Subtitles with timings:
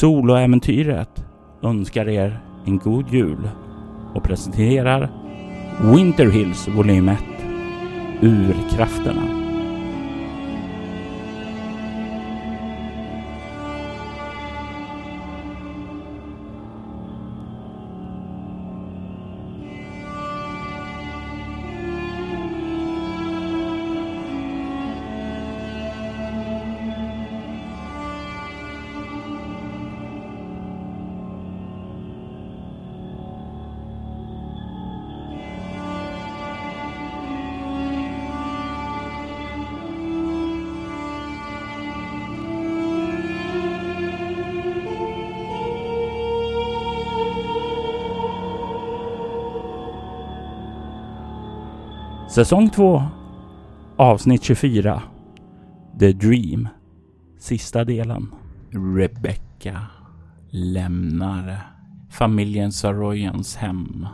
[0.00, 1.24] Soloäventyret
[1.62, 3.48] önskar er en god jul
[4.14, 5.08] och presenterar
[5.94, 7.18] Winter Hills volym 1
[8.22, 9.39] Urkrafterna.
[52.30, 53.02] Säsong 2
[53.96, 55.02] Avsnitt 24
[55.98, 56.68] The Dream
[57.38, 58.34] Sista delen
[58.96, 59.86] Rebecca
[60.50, 61.60] lämnar
[62.10, 64.06] familjen Saroyans hem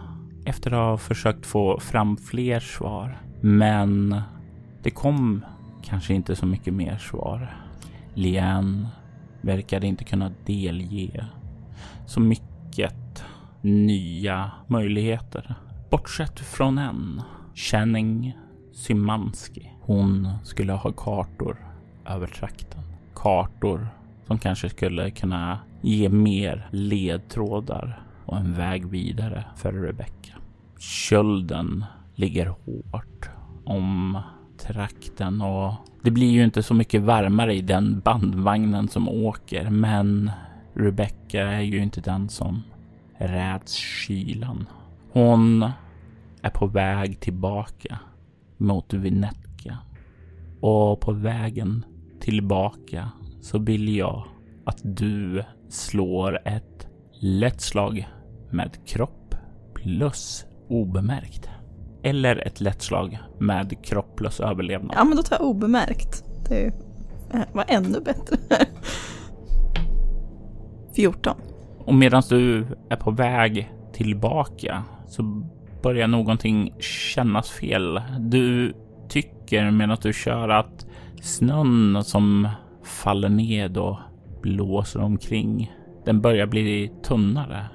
[0.47, 3.19] efter att ha försökt få fram fler svar.
[3.41, 4.21] Men
[4.83, 5.45] det kom
[5.85, 7.57] kanske inte så mycket mer svar.
[8.15, 8.89] Lian
[9.41, 11.27] verkade inte kunna delge
[12.07, 13.25] så mycket
[13.61, 15.55] nya möjligheter.
[15.91, 17.23] Bortsett från en.
[17.57, 18.39] Channing
[18.73, 19.73] Szymanski.
[19.81, 21.57] Hon skulle ha kartor
[22.07, 22.83] över trakten.
[23.15, 23.89] Kartor
[24.27, 30.35] som kanske skulle kunna ge mer ledtrådar och en väg vidare för Rebecca.
[30.79, 33.31] Kölden ligger hårt
[33.65, 34.19] om
[34.59, 40.31] trakten och det blir ju inte så mycket varmare i den bandvagnen som åker, men
[40.75, 42.63] Rebecca är ju inte den som
[43.19, 44.67] räds kylan.
[45.13, 45.71] Hon
[46.47, 47.99] är på väg tillbaka
[48.57, 49.79] mot Vinetka.
[50.61, 51.85] Och på vägen
[52.21, 54.25] tillbaka så vill jag
[54.65, 56.87] att du slår ett
[57.21, 58.09] lätt slag
[58.51, 59.35] med kropp
[59.75, 61.49] plus obemärkt.
[62.03, 64.97] Eller ett lätt slag med kropp plus överlevnad.
[64.97, 66.25] Ja, men då tar jag obemärkt.
[66.49, 66.73] Det
[67.53, 68.37] var ännu bättre.
[70.97, 71.37] 14.
[71.79, 75.49] Och medan du är på väg tillbaka så
[75.87, 78.01] börjar någonting kännas fel.
[78.19, 78.75] Du
[79.09, 80.87] tycker medan du kör att
[81.21, 82.49] snön som
[82.85, 83.99] faller ned och
[84.43, 85.73] blåser omkring,
[86.05, 87.67] den börjar bli tunnare,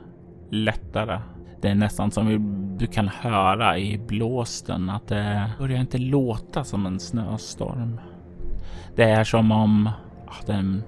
[0.50, 1.20] lättare.
[1.62, 2.38] Det är nästan som
[2.78, 8.00] du kan höra i blåsten att det börjar inte låta som en snöstorm.
[8.96, 9.90] Det är som om
[10.46, 10.84] den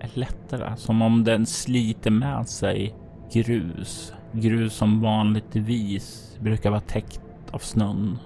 [0.00, 2.94] är lättare, som om den sliter med sig
[3.32, 4.12] grus.
[4.40, 7.20] Grus som vanligtvis brukar vara täckt
[7.50, 8.18] av snön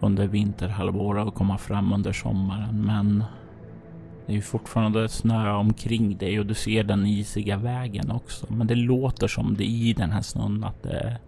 [0.00, 2.84] under vinterhalvåret och komma fram under sommaren.
[2.86, 3.24] Men
[4.26, 8.46] det är ju fortfarande snö omkring dig och du ser den isiga vägen också.
[8.48, 11.18] Men det låter som det i den här snön att det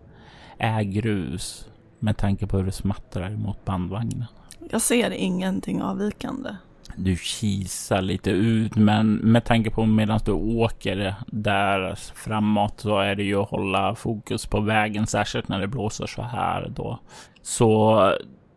[0.59, 1.69] är grus
[1.99, 4.25] med tanke på hur det smattrar mot bandvagnen.
[4.71, 6.51] Jag ser ingenting avvikande.
[6.99, 13.15] Du kisar lite ut, men med tanke på medan du åker där framåt så är
[13.15, 16.99] det ju att hålla fokus på vägen, särskilt när det blåser så här då.
[17.43, 18.03] Så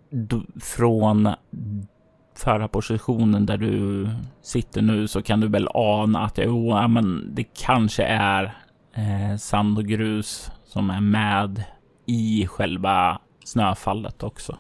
[0.10, 1.30] du, från
[2.38, 4.10] förarpositionen där du
[4.42, 8.44] sitter nu så kan du väl ana att jo, ja, men det kanske är
[8.94, 11.64] eh, sand och grus som är med
[12.06, 14.58] i själva snöfallet också.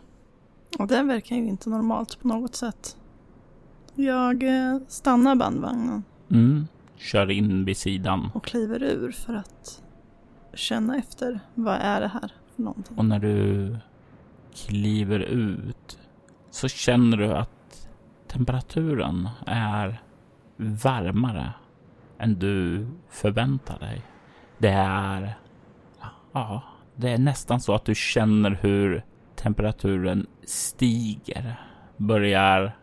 [0.79, 2.97] Och det verkar ju inte normalt på något sätt.
[3.95, 6.03] Jag eh, stannar bandvagnen.
[6.31, 6.67] Mm.
[6.97, 8.29] Kör in vid sidan.
[8.33, 9.83] Och kliver ur för att
[10.53, 11.39] känna efter.
[11.55, 12.97] Vad är det här för någonting?
[12.97, 13.77] Och när du
[14.53, 15.99] kliver ut
[16.49, 17.89] så känner du att
[18.27, 20.01] temperaturen är
[20.57, 21.53] varmare
[22.19, 24.01] än du förväntar dig.
[24.57, 25.37] Det är...
[26.31, 26.63] Ja,
[26.95, 29.03] det är nästan så att du känner hur
[29.35, 31.61] temperaturen stiger.
[31.97, 32.75] Börjar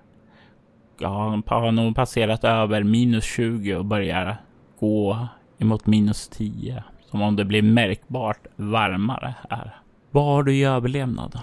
[0.99, 4.37] ja, har nog passerat över minus 20 och börjar
[4.81, 6.85] gå emot minus 10.
[7.11, 9.77] Som om det blir märkbart varmare här.
[10.11, 11.41] Vad har du i överlevnad?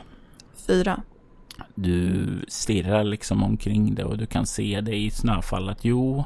[0.68, 1.02] Fyra.
[1.76, 5.78] Du stirrar liksom omkring det och du kan se det i snöfallet.
[5.82, 6.24] Jo,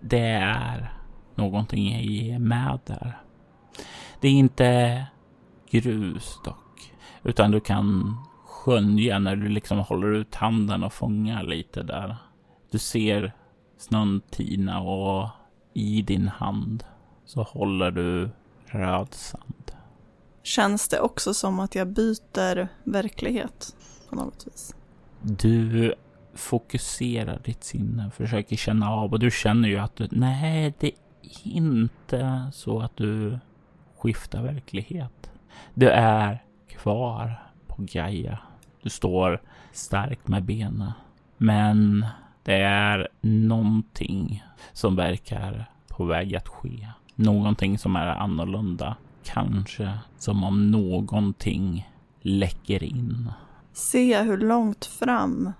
[0.00, 0.92] det är
[1.34, 3.18] någonting i med där.
[4.20, 5.02] Det är inte
[5.70, 11.82] grus dock, utan du kan skönja när du liksom håller ut handen och fångar lite
[11.82, 12.16] där
[12.74, 13.32] du ser
[13.76, 15.28] snön tina och
[15.72, 16.84] i din hand
[17.24, 18.30] så håller du
[18.66, 19.72] röd sand.
[20.42, 23.76] Känns det också som att jag byter verklighet
[24.08, 24.74] på något vis?
[25.22, 25.94] Du
[26.34, 30.90] fokuserar ditt sinne, försöker känna av och du känner ju att du, nej, det
[31.42, 33.38] inte så att du
[33.98, 35.30] skiftar verklighet.
[35.74, 38.38] Du är kvar på Gaia.
[38.82, 39.42] Du står
[39.72, 40.92] starkt med benen.
[41.36, 42.06] Men
[42.44, 46.88] det är någonting som verkar på väg att ske.
[47.14, 48.96] Någonting som är annorlunda.
[49.24, 53.32] Kanske som om någonting läcker in.
[53.92, 55.52] Jag hur långt fram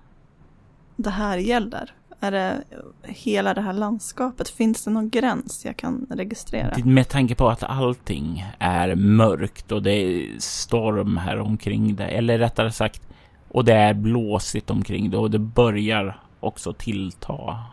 [0.95, 1.93] det här gäller?
[2.19, 2.63] Är det
[3.03, 4.49] hela det här landskapet?
[4.49, 6.85] Finns det någon gräns jag kan registrera?
[6.85, 12.37] Med tanke på att allting är mörkt och det är storm här omkring det, eller
[12.37, 13.01] rättare sagt,
[13.47, 17.63] och det är blåsigt omkring det och det börjar också tillta,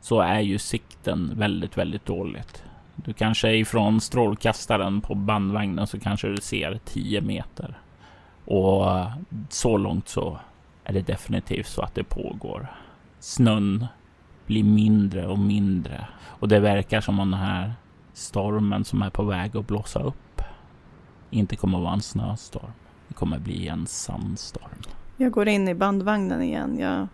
[0.00, 2.64] så är ju sikten väldigt, väldigt dåligt.
[2.96, 7.78] Du kanske ifrån strålkastaren på bandvagnen så kanske du ser 10 meter.
[8.44, 8.86] Och
[9.48, 10.38] så långt så
[10.84, 12.66] är det definitivt så att det pågår.
[13.18, 13.86] Snön
[14.46, 17.72] blir mindre och mindre och det verkar som om den här
[18.12, 20.42] stormen som är på väg att blåsa upp
[21.30, 22.72] inte kommer att vara en snöstorm.
[23.08, 24.82] Det kommer att bli en sandstorm.
[25.16, 26.78] Jag går in i bandvagnen igen.
[26.78, 27.08] Jag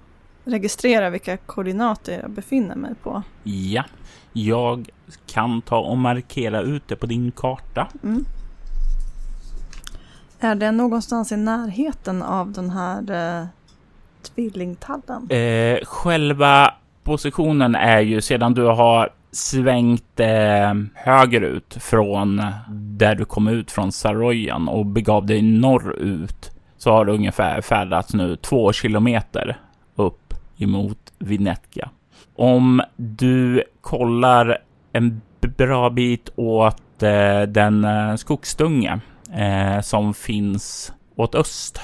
[0.48, 3.22] registrerar vilka koordinater jag befinner mig på.
[3.42, 3.84] Ja,
[4.32, 4.88] jag
[5.26, 7.88] kan ta och markera ut det på din karta.
[8.02, 8.24] Mm.
[10.40, 13.10] Är det någonstans i närheten av den här
[13.40, 13.46] eh,
[14.34, 15.30] tvillingtallen?
[15.30, 23.48] Eh, själva positionen är ju sedan du har svängt eh, högerut från där du kom
[23.48, 29.56] ut från Saroyan och begav dig norrut så har du ungefär färdats nu två kilometer
[30.58, 31.90] emot Vinetka.
[32.36, 34.58] Om du kollar
[34.92, 39.00] en bra bit åt eh, den eh, skogsdunge
[39.32, 41.80] eh, som finns åt öst,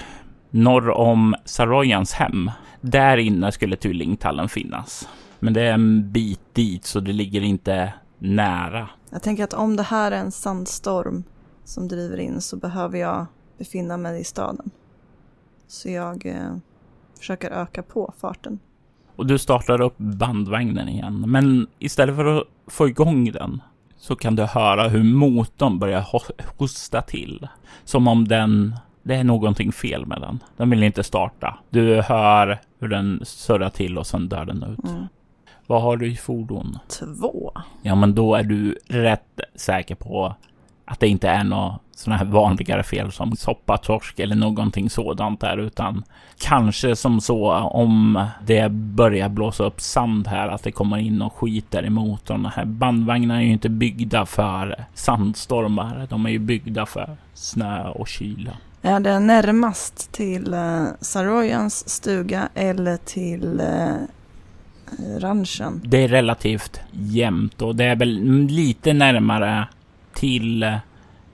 [0.51, 2.51] norr om Saroyans hem.
[2.81, 5.09] Där inne skulle tvillingtallen finnas.
[5.39, 8.89] Men det är en bit dit så det ligger inte nära.
[9.11, 11.25] Jag tänker att om det här är en sandstorm
[11.65, 13.27] som driver in så behöver jag
[13.59, 14.71] befinna mig i staden.
[15.67, 16.57] Så jag eh,
[17.19, 18.59] försöker öka på farten.
[19.17, 21.25] Och du startar upp bandvagnen igen.
[21.27, 23.63] Men istället för att få igång den
[23.97, 26.07] så kan du höra hur motorn börjar
[26.59, 27.49] hosta till.
[27.85, 28.75] Som om den
[29.05, 30.39] det är någonting fel med den.
[30.57, 31.59] Den vill inte starta.
[31.71, 34.89] Du hör hur den surrar till och sen dör den ut.
[34.89, 35.07] Mm.
[35.67, 36.79] Vad har du i fordon?
[36.89, 37.53] Två.
[37.83, 40.35] Ja, men då är du rätt säker på
[40.85, 45.57] att det inte är något sådana här vanligare fel som soppatorsk eller någonting sådant där,
[45.57, 46.05] utan
[46.39, 51.35] kanske som så om det börjar blåsa upp sand här, att det kommer in och
[51.35, 52.43] skiter i motorn.
[52.43, 56.07] De här bandvagnarna är ju inte byggda för sandstormar.
[56.11, 58.53] De är ju byggda för snö och kyla.
[58.83, 65.81] Är det närmast till uh, Saroyans stuga eller till uh, ranchen?
[65.85, 69.69] Det är relativt jämnt och det är väl lite närmare
[70.15, 70.79] till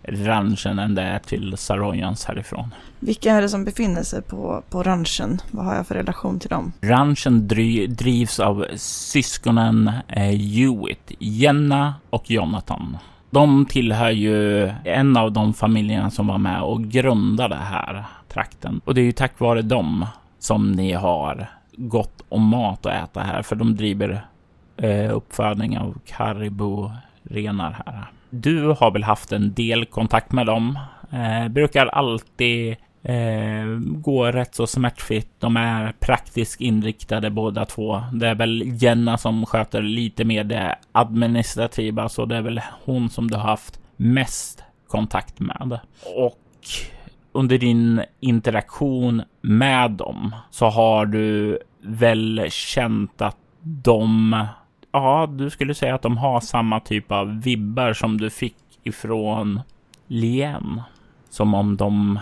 [0.03, 2.75] ranchen än det är till Saroyans härifrån.
[3.01, 5.41] Vilka är det som befinner sig på, på ranchen?
[5.51, 6.73] Vad har jag för relation till dem?
[6.81, 12.97] Ranchen dri drivs av syskonen eh, Hewitt, Jenna och Jonathan.
[13.31, 18.81] De tillhör ju en av de familjerna som var med och grundade här trakten.
[18.85, 20.07] Och det är ju tack vare dem
[20.39, 24.27] som ni har gott om mat att äta här, för de driver
[24.77, 26.91] eh, uppfödning av karibu
[27.23, 28.11] renar här.
[28.31, 30.79] Du har väl haft en del kontakt med dem.
[31.13, 35.31] Eh, brukar alltid eh, gå rätt så smärtfritt.
[35.39, 38.03] De är praktiskt inriktade båda två.
[38.13, 43.11] Det är väl Jenna som sköter lite mer det administrativa, så det är väl hon
[43.11, 45.81] som du har haft mest kontakt med.
[46.17, 46.39] Och
[47.33, 54.37] under din interaktion med dem så har du väl känt att de
[54.93, 59.61] ja, du skulle säga att de har samma typ av vibbar som du fick ifrån
[60.07, 60.83] Lien.
[61.31, 62.19] Som om de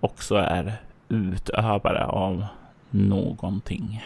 [0.00, 2.46] också är utövare av
[2.90, 4.04] någonting.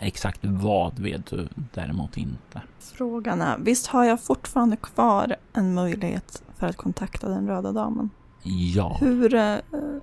[0.00, 2.60] Exakt vad vet du däremot inte.
[2.78, 8.10] Frågan är, visst har jag fortfarande kvar en möjlighet för att kontakta den röda damen?
[8.74, 8.96] Ja.
[9.00, 9.56] Hur, eh,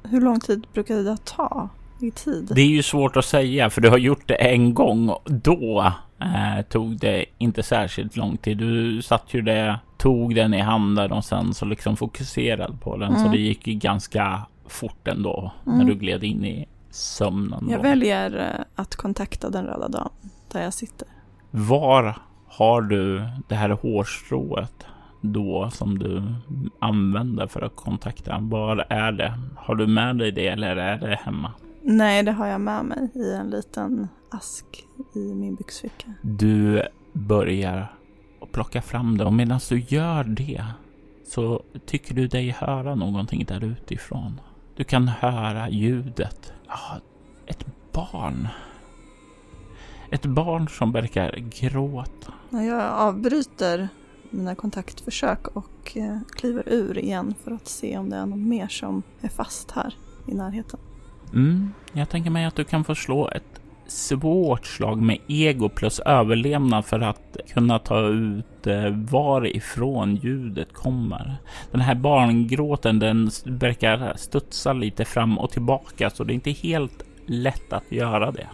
[0.03, 1.69] hur lång tid brukar det ta
[1.99, 2.51] i tid?
[2.55, 5.15] Det är ju svårt att säga för du har gjort det en gång.
[5.25, 8.57] Då eh, tog det inte särskilt lång tid.
[8.57, 13.09] Du satt ju det, tog den i handen och sen så liksom fokuserade på den.
[13.09, 13.23] Mm.
[13.23, 15.77] Så det gick ju ganska fort ändå mm.
[15.77, 17.67] när du gled in i sömnen.
[17.69, 21.07] Jag väljer eh, att kontakta den röda damen där jag sitter.
[21.51, 22.15] Var
[22.47, 24.85] har du det här hårstrået
[25.21, 26.23] då som du
[26.79, 28.37] använder för att kontakta?
[28.41, 29.33] Var är det?
[29.57, 31.51] Har du med dig det eller är det hemma?
[31.81, 34.65] Nej, det har jag med mig i en liten ask
[35.13, 36.13] i min byxficka.
[36.21, 37.95] Du börjar
[38.39, 40.63] och plocka fram det och medan du gör det
[41.27, 44.41] så tycker du dig höra någonting där utifrån.
[44.75, 46.53] Du kan höra ljudet.
[46.67, 47.01] Ja,
[47.45, 48.47] ett barn.
[50.11, 52.33] Ett barn som verkar gråta.
[52.49, 53.89] Jag avbryter
[54.29, 58.67] mina kontaktförsök och eh, kliver ur igen för att se om det är någon mer
[58.67, 59.93] som är fast här
[60.27, 60.79] i närheten.
[61.33, 63.58] Mm, jag tänker mig att du kan få slå ett
[63.89, 71.35] svårt slag med ego plus överlevnad för att kunna ta ut eh, varifrån ljudet kommer.
[71.71, 77.03] Den här barngråten den verkar studsa lite fram och tillbaka så det är inte helt
[77.25, 78.47] lätt att göra det.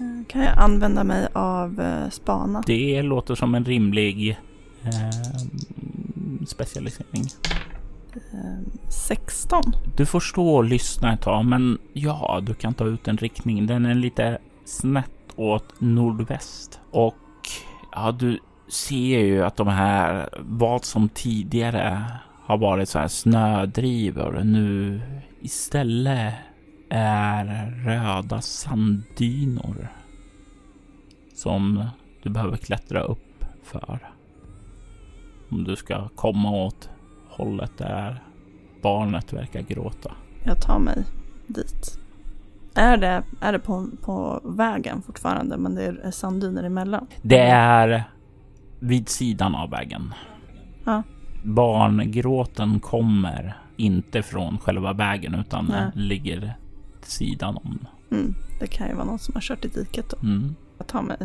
[0.00, 2.62] Eh, kan jag använda mig av eh, spana?
[2.66, 4.38] Det låter som en rimlig
[4.82, 7.24] eh, specialisering.
[8.88, 9.62] 16.
[9.96, 13.66] Du får stå och lyssna ett tag, men ja, du kan ta ut en riktning.
[13.66, 17.14] Den är lite snett åt nordväst och
[17.92, 18.38] ja, du
[18.68, 22.06] ser ju att de här vad som tidigare
[22.44, 25.00] har varit så här snödrivor nu
[25.40, 26.34] istället
[26.90, 29.88] är röda sanddynor
[31.34, 31.86] som
[32.22, 33.98] du behöver klättra upp för.
[35.50, 36.90] Om du ska komma åt
[37.28, 38.22] hållet där
[38.82, 40.12] barnet verkar gråta.
[40.44, 41.04] Jag tar mig
[41.46, 41.99] dit.
[42.74, 47.06] Är det, är det på, på vägen fortfarande men det är sanddyner emellan?
[47.22, 48.04] Det är
[48.78, 50.14] vid sidan av vägen.
[50.84, 51.02] Ja.
[51.44, 55.90] Barngråten kommer inte från själva vägen utan Nej.
[55.94, 56.54] ligger
[57.02, 57.78] sidan om.
[58.10, 60.16] Mm, det kan ju vara någon som har kört i diket då.
[60.26, 60.54] Mm.
[60.78, 61.16] Jag tar mig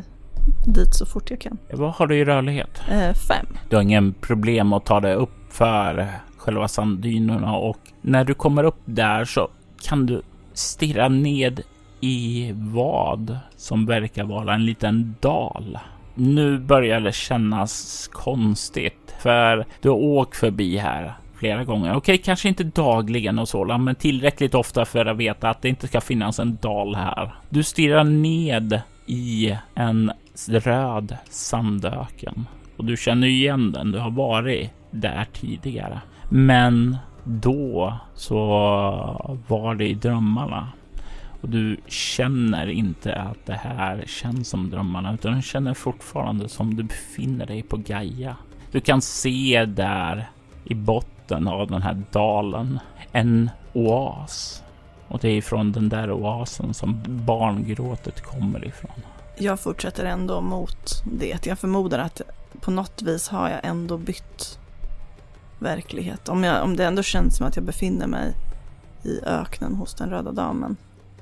[0.66, 1.58] dit så fort jag kan.
[1.74, 2.82] Vad har du i rörlighet?
[2.92, 3.46] Eh, fem.
[3.70, 8.64] Du har ingen problem att ta dig upp för själva sanddynerna och när du kommer
[8.64, 9.48] upp där så
[9.82, 10.22] kan du
[10.56, 11.62] stirrar ned
[12.02, 15.80] i vad som verkar vara en liten dal.
[16.16, 21.96] Nu börjar det kännas konstigt för du har åkt förbi här flera gånger.
[21.96, 25.88] Okej, kanske inte dagligen och så, men tillräckligt ofta för att veta att det inte
[25.88, 27.36] ska finnas en dal här.
[27.50, 30.12] Du stirrar ned i en
[30.48, 32.46] röd sandöken
[32.78, 33.92] och du känner igen den.
[33.92, 38.48] Du har varit där tidigare, men då så
[39.48, 40.68] var det i drömmarna
[41.42, 46.76] och du känner inte att det här känns som drömmarna utan du känner fortfarande som
[46.76, 48.36] du befinner dig på Gaia.
[48.72, 50.30] Du kan se där
[50.64, 52.80] i botten av den här dalen
[53.12, 54.64] en oas
[55.08, 59.02] och det är från den där oasen som barngråtet kommer ifrån.
[59.38, 61.46] Jag fortsätter ändå mot det.
[61.46, 62.22] Jag förmodar att
[62.62, 64.60] på något vis har jag ändå bytt
[65.60, 66.30] verklighet.
[66.30, 68.36] Om, jag, om det ändå känns som att jag befinner mig
[69.04, 70.78] i öknen hos den röda damen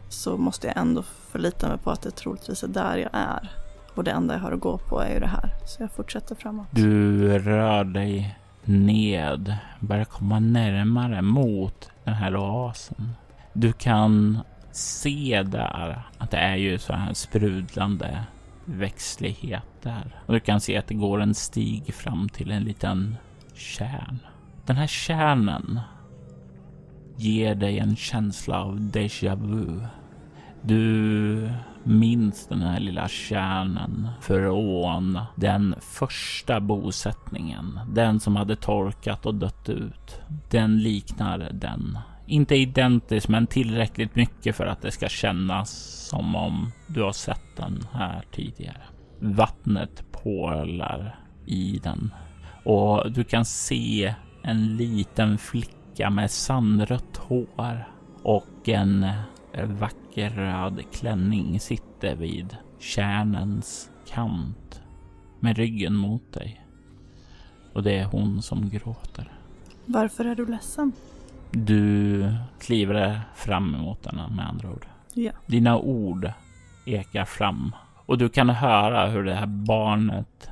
[0.10, 3.52] så måste jag ändå förlita mig på att det troligtvis är där jag är.
[3.96, 5.54] Och det enda jag har att gå på är ju det här.
[5.66, 6.68] Så jag fortsätter framåt.
[6.72, 13.12] Du rör dig ned, börjar komma närmare mot den här oasen.
[13.54, 14.40] Du kan
[14.72, 18.24] se där att det är ju så här sprudlande
[18.66, 20.16] växtlighet där.
[20.25, 23.16] Och du kan se att det går en stig fram till en liten
[23.63, 24.20] kärn.
[24.65, 25.79] Den här kärnen
[27.17, 29.82] ger dig en känsla av déjà vu.
[30.62, 31.50] Du
[31.84, 37.79] minns den här lilla kärnen från den första bosättningen.
[37.89, 40.22] Den som hade torkat och dött ut.
[40.50, 41.98] Den liknar den.
[42.25, 45.70] Inte identiskt men tillräckligt mycket för att det ska kännas
[46.10, 48.82] som om du har sett den här tidigare.
[49.20, 52.13] Vattnet porlar i den
[52.63, 57.88] och du kan se en liten flicka med sandrött hår
[58.24, 59.05] och en
[59.63, 64.82] vacker röd klänning sitter vid kärnens kant
[65.39, 66.65] med ryggen mot dig.
[67.74, 69.32] Och det är hon som gråter.
[69.86, 70.91] Varför är du ledsen?
[71.51, 74.86] Du kliver fram emot henne med andra ord.
[75.13, 75.32] Ja.
[75.48, 76.32] Dina ord
[76.86, 80.50] ekar fram och du kan höra hur det här barnet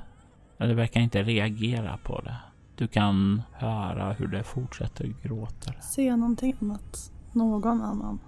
[0.61, 2.35] men det verkar inte reagera på det.
[2.75, 5.73] Du kan höra hur det fortsätter gråta.
[5.81, 7.11] Se någonting annat.
[7.31, 8.19] Någon annan.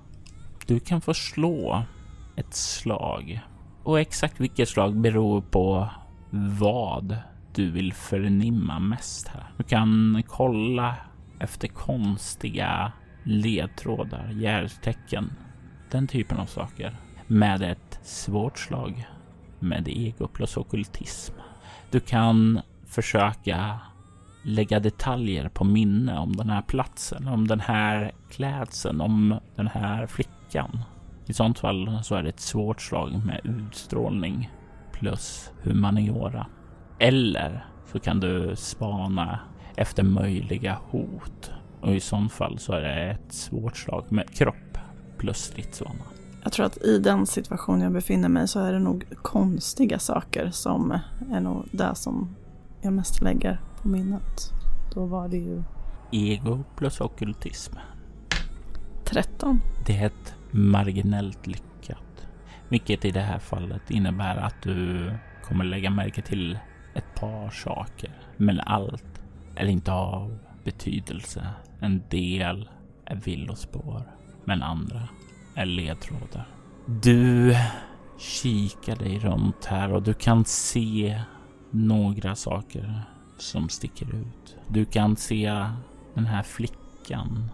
[0.67, 1.83] Du kan få slå
[2.35, 3.41] ett slag.
[3.83, 5.89] Och exakt vilket slag beror på
[6.59, 7.17] vad
[7.55, 9.53] du vill förnimma mest här.
[9.57, 10.95] Du kan kolla
[11.39, 12.91] efter konstiga
[13.23, 15.31] ledtrådar, järtecken,
[15.91, 16.97] den typen av saker.
[17.27, 19.07] Med ett svårt slag
[19.59, 21.42] med ego plus okultism.
[21.93, 23.79] Du kan försöka
[24.43, 30.07] lägga detaljer på minne om den här platsen, om den här klädseln, om den här
[30.07, 30.79] flickan.
[31.25, 34.49] I sånt fall så är det ett svårt slag med utstrålning
[34.91, 36.47] plus humaniora.
[36.99, 39.39] Eller så kan du spana
[39.75, 41.51] efter möjliga hot.
[41.81, 44.77] Och i sånt fall så är det ett svårt slag med kropp
[45.17, 46.12] plus stridsvana.
[46.43, 50.51] Jag tror att i den situation jag befinner mig så är det nog konstiga saker
[50.51, 50.99] som
[51.31, 52.35] är nog det som
[52.81, 54.51] jag mest lägger på minnet.
[54.93, 55.63] Då var det ju...
[56.11, 57.75] Ego plus okultism.
[59.05, 59.61] 13.
[59.85, 62.27] Det är ett marginellt lyckat.
[62.69, 65.11] Vilket i det här fallet innebär att du
[65.43, 66.59] kommer lägga märke till
[66.93, 68.11] ett par saker.
[68.37, 69.21] Men allt
[69.55, 71.47] är inte av betydelse.
[71.79, 72.69] En del
[73.05, 74.03] är villospår,
[74.45, 75.07] men andra
[75.55, 76.47] är ledtrådar.
[76.85, 77.55] Du
[78.17, 81.21] kikar dig runt här och du kan se
[81.71, 83.01] några saker
[83.37, 84.55] som sticker ut.
[84.67, 85.65] Du kan se
[86.13, 87.49] den här flickan.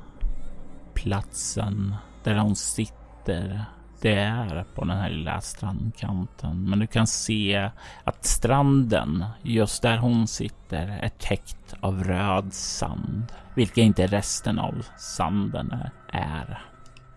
[0.93, 3.65] Platsen där hon sitter.
[4.01, 6.69] Det är på den här lilla strandkanten.
[6.69, 7.71] Men du kan se
[8.03, 13.25] att stranden, just där hon sitter, är täckt av röd sand.
[13.55, 15.73] Vilket inte resten av sanden
[16.07, 16.68] är.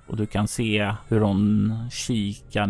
[0.06, 2.66] Och du kan se hur hon kikar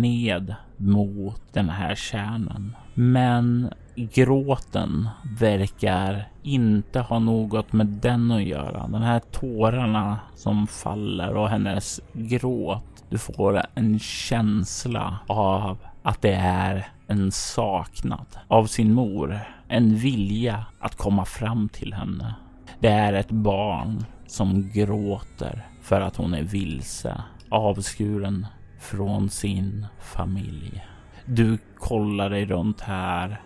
[0.00, 2.76] ned mot den här kärnan.
[2.94, 5.08] Men gråten
[5.38, 8.86] verkar inte ha något med den att göra.
[8.88, 13.04] De här tårarna som faller och hennes gråt.
[13.08, 19.38] Du får en känsla av att det är en saknad av sin mor.
[19.68, 22.34] En vilja att komma fram till henne.
[22.80, 28.46] Det är ett barn som gråter för att hon är vilse, avskuren
[28.78, 30.84] från sin familj.
[31.24, 33.40] Du kollar dig runt här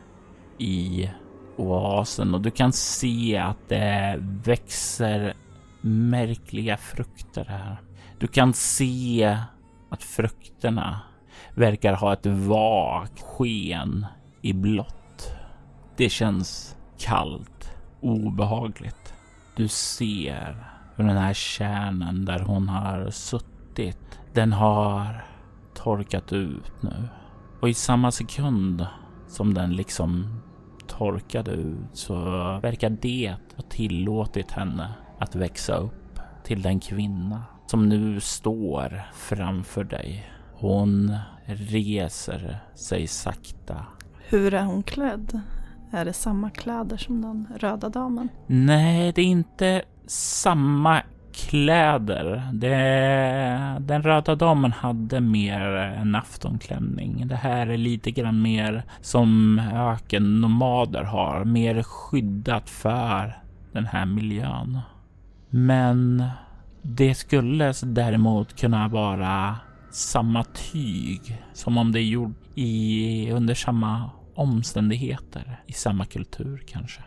[0.59, 1.11] i
[1.57, 5.35] oasen och du kan se att det växer
[5.81, 7.81] märkliga frukter här.
[8.19, 9.39] Du kan se
[9.91, 11.01] att frukterna
[11.55, 14.07] verkar ha ett vagt sken
[14.43, 15.33] i blått.
[15.97, 19.15] Det känns kallt, obehagligt.
[19.57, 20.70] Du ser
[21.01, 25.25] hur den här kärnan där hon har suttit, den har
[25.75, 27.09] torkat ut nu.
[27.61, 28.87] Och i samma sekund
[29.27, 30.41] som den liksom
[30.87, 32.15] torkade ut så
[32.63, 39.85] verkar det ha tillåtit henne att växa upp till den kvinna som nu står framför
[39.85, 40.31] dig.
[40.55, 43.87] Hon reser sig sakta.
[44.29, 45.41] Hur är hon klädd?
[45.93, 48.29] Är det samma kläder som den röda damen?
[48.47, 52.51] Nej, det är inte samma kläder.
[52.53, 57.29] Det, den röda damen hade mer en aftonklänning.
[57.29, 61.45] Det här är lite grann mer som ökennomader har.
[61.45, 63.39] Mer skyddat för
[63.73, 64.79] den här miljön.
[65.51, 66.25] Men
[66.83, 69.57] det skulle däremot kunna vara
[69.91, 77.03] samma tyg som om det är gjort i, under samma omständigheter i samma kultur kanske.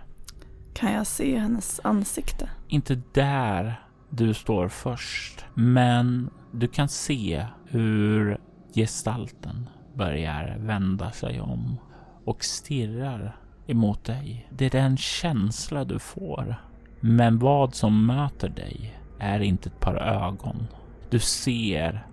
[0.73, 2.49] Kan jag se hennes ansikte?
[2.67, 8.37] Inte där du står först, men du kan se hur
[8.75, 11.77] gestalten börjar vända sig om
[12.25, 13.35] och stirrar
[13.67, 14.47] emot dig.
[14.49, 16.55] Det är den känsla du får.
[16.99, 20.67] Men vad som möter dig är inte ett par ögon.
[21.09, 22.07] Du ser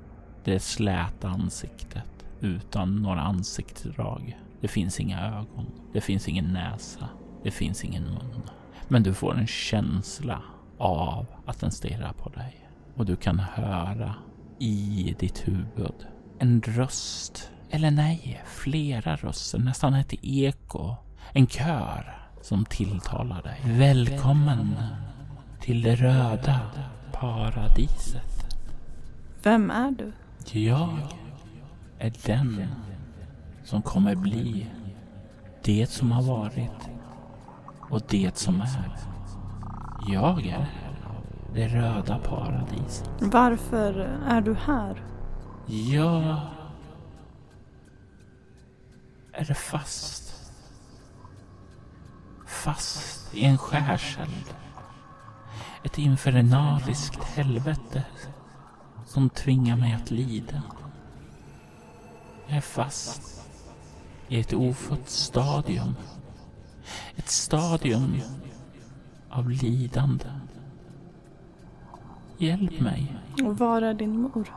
[0.44, 4.38] det släta ansiktet utan några ansiktsdrag.
[4.60, 5.66] Det finns inga ögon.
[5.92, 7.08] Det finns ingen näsa.
[7.42, 8.42] Det finns ingen mun.
[8.88, 10.42] Men du får en känsla
[10.78, 12.68] av att den stirrar på dig.
[12.96, 14.14] Och du kan höra
[14.58, 16.06] i ditt huvud
[16.38, 17.50] en röst.
[17.70, 19.58] Eller nej, flera röster.
[19.58, 20.94] Nästan ett eko.
[21.32, 23.60] En kör som tilltalar dig.
[23.64, 24.76] Välkommen
[25.60, 26.60] till det röda
[27.12, 28.56] paradiset.
[29.42, 30.12] Vem är du?
[30.60, 30.98] Jag
[31.98, 32.66] är den
[33.64, 34.66] som kommer bli
[35.64, 36.89] det som har varit
[37.90, 38.96] och det som är.
[40.08, 40.66] Jag är
[41.54, 43.10] det röda paradiset.
[43.20, 43.92] Varför
[44.26, 45.04] är du här?
[45.66, 46.40] Jag
[49.32, 50.52] är fast.
[52.46, 54.54] Fast i en skärseld.
[55.84, 58.04] Ett infernaliskt helvete
[59.06, 60.62] som tvingar mig att lida.
[62.46, 63.48] Jag är fast
[64.28, 65.96] i ett ofött stadium.
[67.16, 68.20] Ett stadium
[69.30, 70.26] av lidande.
[72.38, 73.16] Hjälp mig.
[73.44, 74.48] Och var är din mor?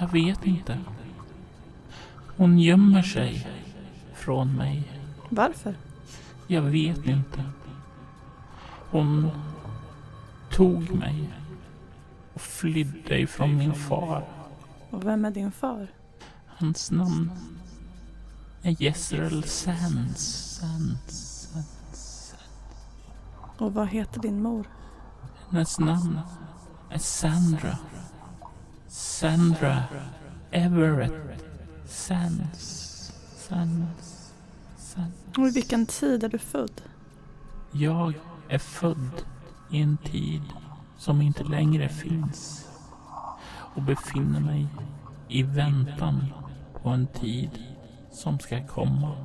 [0.00, 0.78] Jag vet inte.
[2.36, 3.46] Hon gömmer sig
[4.14, 4.92] från mig.
[5.28, 5.74] Varför?
[6.46, 7.44] Jag vet inte.
[8.90, 9.30] Hon
[10.50, 11.32] tog mig
[12.34, 14.28] och flydde ifrån min far.
[14.90, 15.88] Och vem är din far?
[16.46, 17.30] Hans namn
[18.62, 20.58] är Jezreel Sands.
[20.60, 21.31] Sands.
[23.62, 24.66] Och vad heter din mor?
[25.50, 26.20] Hennes namn
[26.90, 27.78] är Sandra.
[28.88, 29.82] Sandra
[30.50, 31.44] Everett
[31.86, 33.12] Sands.
[33.36, 34.32] Sands.
[34.76, 35.38] Sands.
[35.38, 36.82] Och i vilken tid är du född?
[37.72, 38.14] Jag
[38.48, 39.24] är född
[39.70, 40.42] i en tid
[40.96, 42.68] som inte längre finns
[43.74, 44.66] och befinner mig
[45.28, 46.26] i väntan
[46.82, 47.50] på en tid
[48.12, 49.16] som ska komma.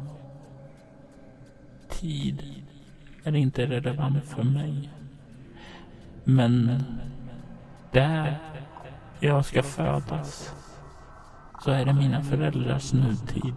[1.90, 2.67] Tid
[3.36, 4.90] är inte relevant för mig.
[6.24, 6.84] Men
[7.92, 8.38] där
[9.20, 10.54] jag ska födas
[11.64, 13.54] så är det mina föräldrars nutid.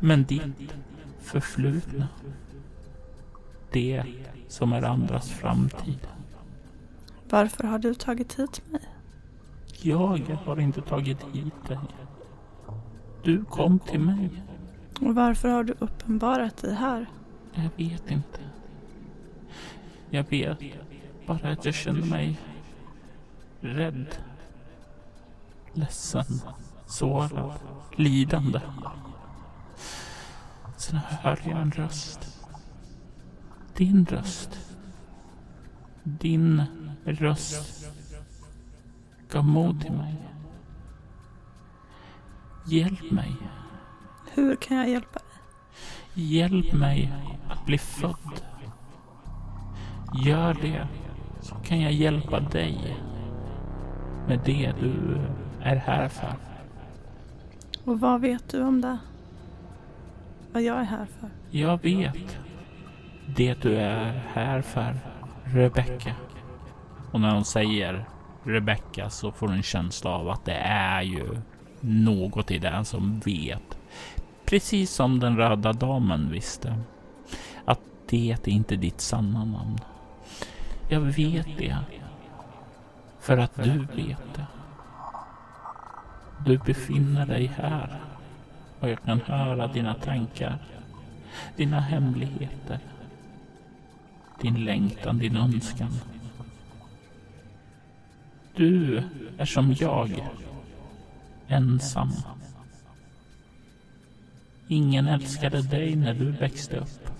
[0.00, 0.74] Men ditt
[1.20, 2.08] förflutna,
[3.72, 4.04] det
[4.48, 6.08] som är andras framtid.
[7.30, 8.88] Varför har du tagit hit mig?
[9.82, 11.78] Jag har inte tagit hit dig.
[13.22, 14.30] Du kom till mig.
[15.00, 17.06] Och varför har du uppenbarat dig här?
[17.54, 18.40] Jag vet inte.
[20.10, 20.58] Jag vet
[21.26, 22.38] bara att jag känner mig
[23.60, 24.06] rädd,
[25.72, 26.40] ledsen,
[26.86, 27.52] sårad,
[27.96, 28.60] lidande.
[30.76, 32.48] Sen hör jag en röst.
[33.76, 34.58] Din röst.
[36.02, 36.62] Din
[37.04, 37.86] röst
[39.30, 40.14] gav mod till mig.
[42.66, 43.36] Hjälp mig.
[44.34, 45.27] Hur kan jag hjälpa dig?
[46.20, 47.12] Hjälp mig
[47.48, 48.42] att bli född.
[50.24, 50.86] Gör det
[51.40, 52.96] så kan jag hjälpa dig
[54.26, 55.18] med det du
[55.62, 56.34] är här för.
[57.84, 58.98] Och vad vet du om det?
[60.52, 61.30] Vad jag är här för?
[61.50, 62.38] Jag vet
[63.36, 64.96] det du är här för,
[65.44, 66.14] Rebecca.
[67.12, 68.04] Och när hon säger
[68.44, 71.36] Rebecca så får du en känsla av att det är ju
[71.80, 73.77] något i den som vet.
[74.48, 76.78] Precis som den röda damen visste.
[77.64, 79.78] Att det är inte ditt sanna namn.
[80.88, 81.76] Jag vet det.
[83.20, 84.46] För att du vet det.
[86.46, 88.00] Du befinner dig här.
[88.80, 90.58] Och jag kan höra dina tankar.
[91.56, 92.78] Dina hemligheter.
[94.40, 95.92] Din längtan, din önskan.
[98.56, 99.02] Du
[99.38, 100.28] är som jag.
[101.48, 102.12] Ensam.
[104.68, 107.10] Ingen älskade dig när du växte upp.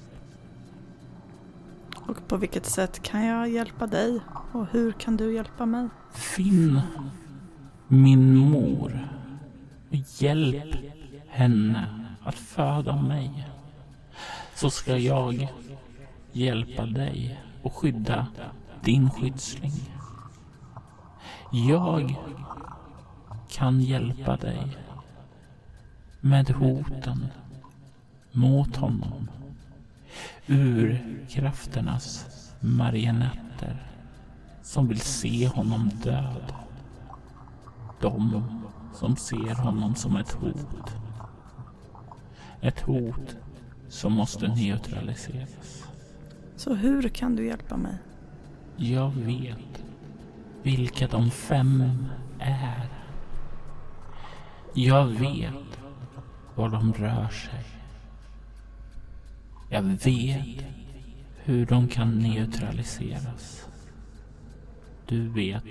[1.94, 4.20] Och på vilket sätt kan jag hjälpa dig?
[4.52, 5.88] Och hur kan du hjälpa mig?
[6.12, 6.80] Finn
[7.88, 9.08] min mor
[9.90, 10.76] och hjälp
[11.28, 11.86] henne
[12.22, 13.48] att föda mig.
[14.54, 15.48] Så ska jag
[16.32, 18.26] hjälpa dig och skydda
[18.80, 19.72] din skyddsling.
[21.50, 22.16] Jag
[23.50, 24.76] kan hjälpa dig
[26.20, 27.26] med hoten
[28.32, 29.30] mot honom.
[30.46, 32.26] Urkrafternas
[32.60, 33.86] marionetter
[34.62, 36.52] som vill se honom död.
[38.00, 38.44] De
[38.94, 40.96] som ser honom som ett hot.
[42.60, 43.36] Ett hot
[43.88, 45.84] som måste neutraliseras.
[46.56, 47.98] Så hur kan du hjälpa mig?
[48.76, 49.84] Jag vet
[50.62, 52.04] vilka de fem
[52.38, 52.88] är.
[54.74, 55.77] Jag vet
[56.58, 57.64] var de rör sig.
[59.68, 60.64] Jag vet
[61.36, 63.68] hur de kan neutraliseras.
[65.06, 65.64] Du vet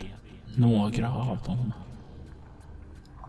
[0.55, 1.73] några av dem.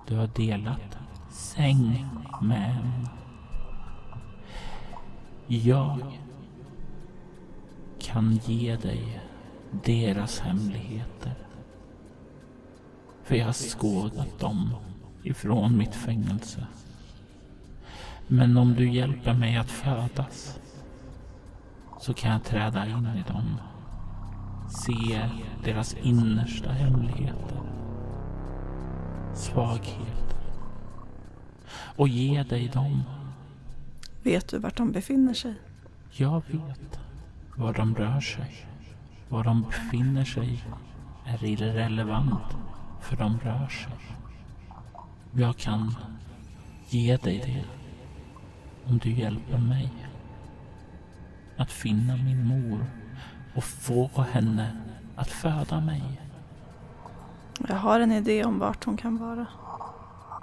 [0.06, 0.98] Du har delat
[1.30, 2.08] säng
[2.42, 3.08] med en.
[5.46, 6.00] Jag
[8.00, 9.20] kan ge dig
[9.84, 11.34] deras hemligheter.
[13.22, 14.74] För jag har skådat dem
[15.22, 16.66] ifrån mitt fängelse.
[18.28, 20.60] Men om du hjälper mig att födas
[22.00, 23.56] så kan jag träda in i dem.
[24.70, 25.28] Se
[25.64, 27.60] deras innersta hemligheter.
[29.34, 30.34] Svaghet.
[31.96, 33.02] Och ge dig dem.
[34.22, 35.54] Vet du vart de befinner sig?
[36.10, 37.00] Jag vet
[37.56, 38.66] var de rör sig.
[39.28, 40.64] Var de befinner sig
[41.24, 42.56] är irrelevant
[43.00, 43.92] för de rör sig.
[45.32, 45.94] Jag kan
[46.88, 47.77] ge dig det
[48.88, 49.92] om du hjälper mig
[51.56, 52.86] att finna min mor
[53.54, 54.76] och få henne
[55.16, 56.02] att föda mig.
[57.68, 59.46] Jag har en idé om vart hon kan vara.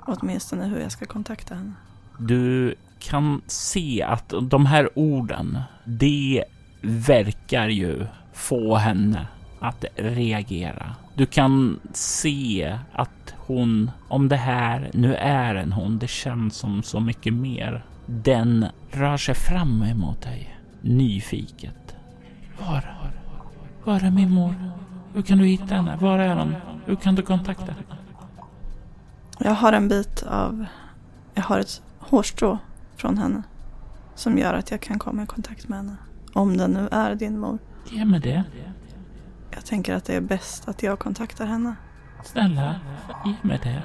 [0.07, 1.73] Åtminstone hur jag ska kontakta henne.
[2.19, 6.43] Du kan se att de här orden, det
[6.81, 9.27] verkar ju få henne
[9.59, 10.95] att reagera.
[11.15, 16.83] Du kan se att hon, om det här nu är en hon, det känns som
[16.83, 17.85] så mycket mer.
[18.05, 21.95] Den rör sig fram emot dig, nyfiket.
[22.59, 23.11] Var
[23.83, 24.55] Var är min mor?
[25.13, 25.97] Hur kan du hitta henne?
[26.01, 26.55] Var är hon?
[26.85, 27.83] Hur kan du kontakta henne?
[29.39, 30.65] Jag har en bit av...
[31.33, 32.57] Jag har ett hårstrå
[32.95, 33.43] från henne.
[34.15, 35.95] Som gör att jag kan komma i kontakt med henne.
[36.33, 37.59] Om den nu är din mor.
[37.89, 38.43] Ge mig det.
[39.51, 41.75] Jag tänker att det är bäst att jag kontaktar henne.
[42.23, 42.75] Snälla,
[43.25, 43.83] ge mig det.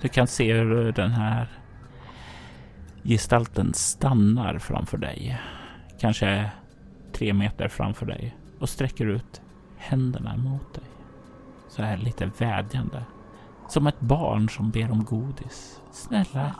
[0.00, 1.61] Du kan se hur den här
[3.04, 5.40] gestalten stannar framför dig.
[6.00, 6.50] Kanske
[7.12, 9.42] tre meter framför dig och sträcker ut
[9.76, 10.84] händerna mot dig.
[11.68, 13.02] Så här lite vädjande.
[13.68, 15.80] Som ett barn som ber om godis.
[15.92, 16.54] Snälla,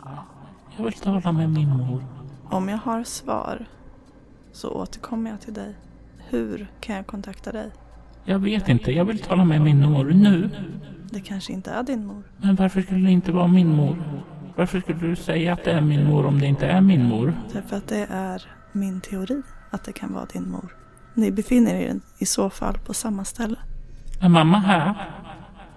[0.77, 2.03] jag vill tala med min mor.
[2.49, 3.65] Om jag har svar
[4.51, 5.75] så återkommer jag till dig.
[6.29, 7.71] Hur kan jag kontakta dig?
[8.25, 10.49] Jag vet inte, jag vill tala med min mor nu.
[11.11, 12.23] Det kanske inte är din mor.
[12.37, 14.23] Men varför skulle det inte vara min mor?
[14.55, 17.33] Varför skulle du säga att det är min mor om det inte är min mor?
[17.53, 20.75] Därför att det är min teori att det kan vara din mor.
[21.13, 23.57] Ni befinner er i så fall på samma ställe.
[24.21, 25.09] Är mamma här?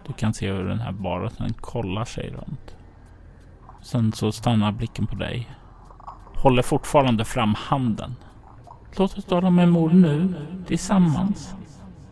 [0.06, 2.76] Du kan se hur den här varelsen kollar sig runt.
[3.82, 5.50] Sen så stannar blicken på dig.
[6.34, 8.14] Håller fortfarande fram handen.
[8.96, 10.34] Låt oss tala med mor nu,
[10.66, 11.54] tillsammans.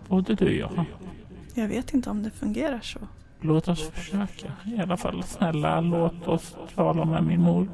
[0.08, 0.84] Både du och jag.
[1.54, 2.98] Jag vet inte om det fungerar så.
[3.44, 4.52] Låt oss försöka.
[4.64, 7.68] I alla fall snälla, låt oss tala med min mor.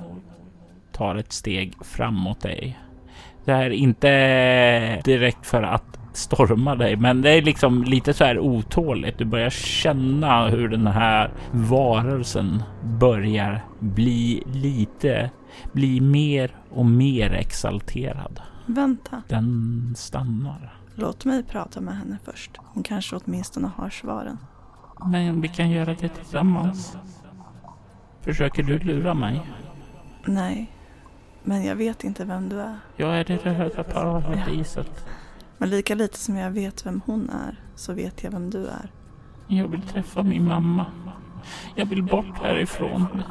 [0.92, 2.78] Tar ett steg framåt dig.
[3.44, 8.38] Det är inte direkt för att storma dig, men det är liksom lite så här
[8.38, 9.18] otåligt.
[9.18, 15.30] Du börjar känna hur den här varelsen börjar bli lite,
[15.72, 18.40] bli mer och mer exalterad.
[18.66, 19.22] Vänta.
[19.28, 20.74] Den stannar.
[20.94, 22.50] Låt mig prata med henne först.
[22.56, 24.38] Hon kanske åtminstone har svaren.
[25.06, 26.96] Men vi kan göra det tillsammans.
[28.20, 29.40] Försöker du lura mig?
[30.24, 30.72] Nej,
[31.42, 32.76] men jag vet inte vem du är.
[32.96, 35.06] Jag är det röda paradiset.
[35.58, 38.90] Men lika lite som jag vet vem hon är, så vet jag vem du är.
[39.46, 40.86] Jag vill träffa min mamma.
[41.74, 43.22] Jag vill bort härifrån.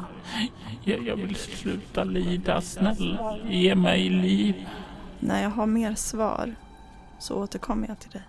[0.84, 2.60] Jag, jag vill sluta lida.
[2.60, 4.68] Snälla, ge mig liv.
[5.20, 6.54] När jag har mer svar
[7.18, 8.22] så återkommer jag till dig.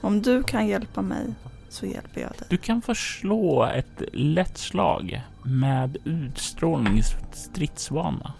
[0.00, 1.34] Om du kan hjälpa mig
[1.70, 2.46] så hjälper jag dig.
[2.48, 7.02] Du kan förslå ett lätt slag med utstrålning
[7.32, 8.32] stridsvana.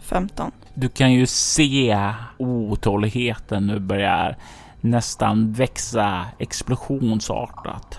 [0.00, 0.50] 15.
[0.74, 4.36] Du kan ju se otåligheten nu börjar
[4.80, 7.98] nästan växa explosionsartat.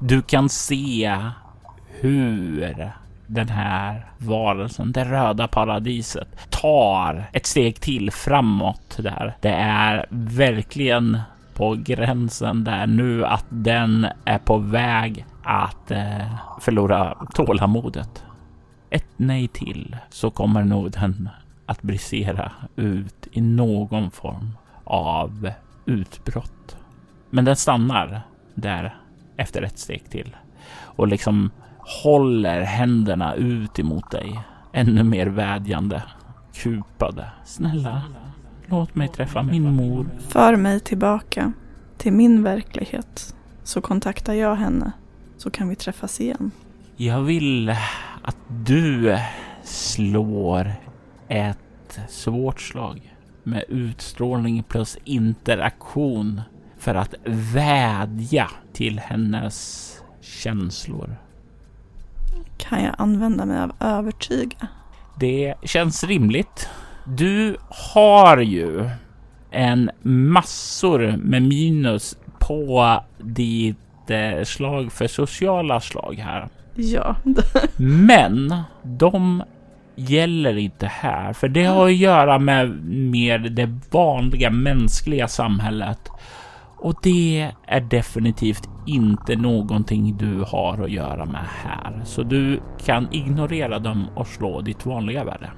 [0.00, 1.18] Du kan se
[2.00, 2.92] hur
[3.26, 9.36] den här varelsen, det röda paradiset, tar ett steg till framåt där.
[9.40, 11.18] Det är verkligen
[11.54, 18.24] på gränsen där nu att den är på väg att eh, förlora tålamodet.
[18.90, 21.28] Ett nej till så kommer nog den
[21.66, 24.50] att brisera ut i någon form
[24.84, 25.50] av
[25.86, 26.76] utbrott.
[27.30, 28.22] Men den stannar
[28.54, 28.94] där
[29.36, 30.36] efter ett steg till
[30.76, 34.40] och liksom håller händerna ut emot dig.
[34.72, 36.02] Ännu mer vädjande,
[36.54, 37.26] kupade.
[37.44, 38.02] Snälla,
[38.66, 40.06] låt mig träffa min mor.
[40.28, 41.52] För mig tillbaka
[41.96, 44.92] till min verklighet så kontaktar jag henne
[45.36, 46.50] så kan vi träffas igen.
[46.96, 47.70] Jag vill
[48.22, 49.18] att du
[49.62, 50.72] slår
[51.28, 56.40] ett svårt slag med utstrålning plus interaktion
[56.78, 57.14] för att
[57.54, 61.16] vädja till hennes känslor.
[62.56, 64.68] Kan jag använda mig av övertyga?
[65.20, 66.68] Det känns rimligt.
[67.04, 68.90] Du har ju
[69.50, 76.48] en massor med minus på ditt eh, slag för sociala slag här.
[76.74, 77.16] Ja.
[77.76, 79.42] Men de
[79.96, 86.08] gäller inte här, för det har att göra med mer det vanliga mänskliga samhället.
[86.76, 93.08] Och det är definitivt inte någonting du har att göra med här, så du kan
[93.12, 95.50] ignorera dem och slå ditt vanliga värde.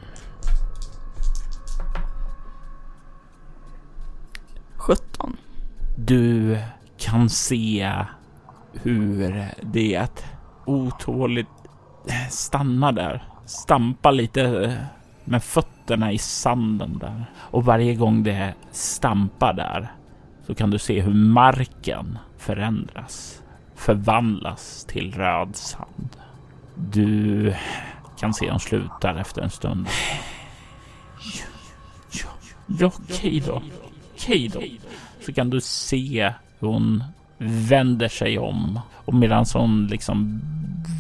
[4.87, 5.37] 17.
[5.97, 6.59] Du
[6.99, 7.93] kan se
[8.73, 10.25] hur det
[10.65, 11.49] otåligt
[12.31, 13.25] stannar där.
[13.45, 14.77] Stampar lite
[15.25, 17.25] med fötterna i sanden där.
[17.39, 19.93] Och varje gång det stampar där
[20.47, 23.43] så kan du se hur marken förändras.
[23.75, 26.17] Förvandlas till röd sand.
[26.75, 27.55] Du
[28.19, 29.89] kan se dem slutar efter en stund.
[32.67, 33.63] Ja, okej då.
[34.27, 34.67] Kado då.
[35.21, 37.05] Så kan du se hur hon
[37.39, 40.41] vänder sig om och medan hon liksom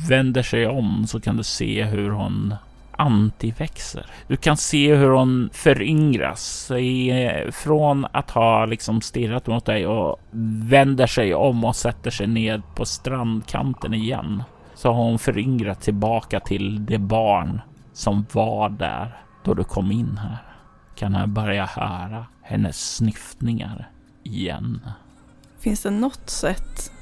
[0.08, 2.54] vänder sig om så kan du se hur hon
[2.96, 4.06] antiväxer.
[4.28, 6.70] Du kan se hur hon föryngras
[7.52, 10.20] från att ha liksom stirrat mot dig och
[10.70, 14.42] vänder sig om och sätter sig ned på strandkanten igen.
[14.74, 17.60] Så har hon föryngrat tillbaka till det barn
[17.92, 20.38] som var där då du kom in här.
[20.94, 23.90] Kan jag börja höra hennes snyftningar
[24.22, 24.80] igen.
[25.58, 26.92] Finns det något sätt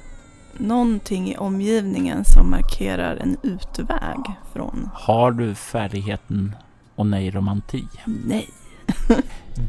[0.57, 4.17] någonting i omgivningen som markerar en utväg
[4.53, 4.89] från...
[4.93, 6.55] Har du färdigheten
[6.95, 7.83] och nej romanti?
[8.05, 8.49] Nej.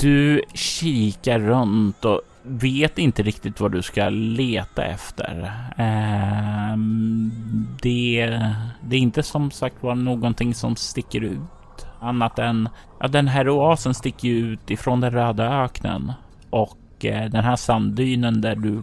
[0.00, 5.52] du kikar runt och vet inte riktigt vad du ska leta efter.
[6.72, 7.32] Um,
[7.82, 8.40] det,
[8.80, 11.40] det är inte som sagt var någonting som sticker ut
[12.00, 12.68] annat än
[13.00, 16.12] att den här oasen sticker ut ifrån den röda öknen
[16.50, 18.82] och eh, den här sanddynen där du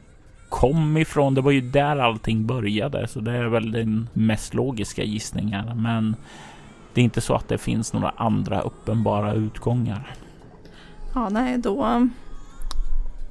[0.49, 1.33] kom ifrån.
[1.33, 5.81] Det var ju där allting började, så det är väl den mest logiska gissningen.
[5.81, 6.15] Men
[6.93, 10.15] det är inte så att det finns några andra uppenbara utgångar.
[11.13, 12.07] Ja, nej, då,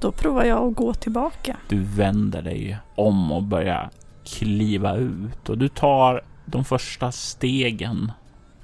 [0.01, 1.57] då provar jag att gå tillbaka.
[1.69, 3.89] Du vänder dig om och börjar
[4.25, 8.11] kliva ut och du tar de första stegen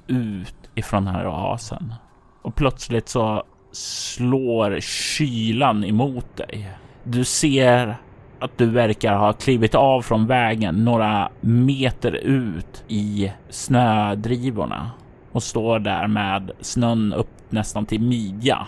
[0.06, 1.94] ut ifrån den här oasen.
[2.42, 6.70] Och plötsligt så slår kylan emot dig.
[7.04, 7.96] Du ser
[8.40, 14.90] att du verkar ha klivit av från vägen några meter ut i snödrivorna
[15.32, 18.66] och står där med snön upp nästan till midjan.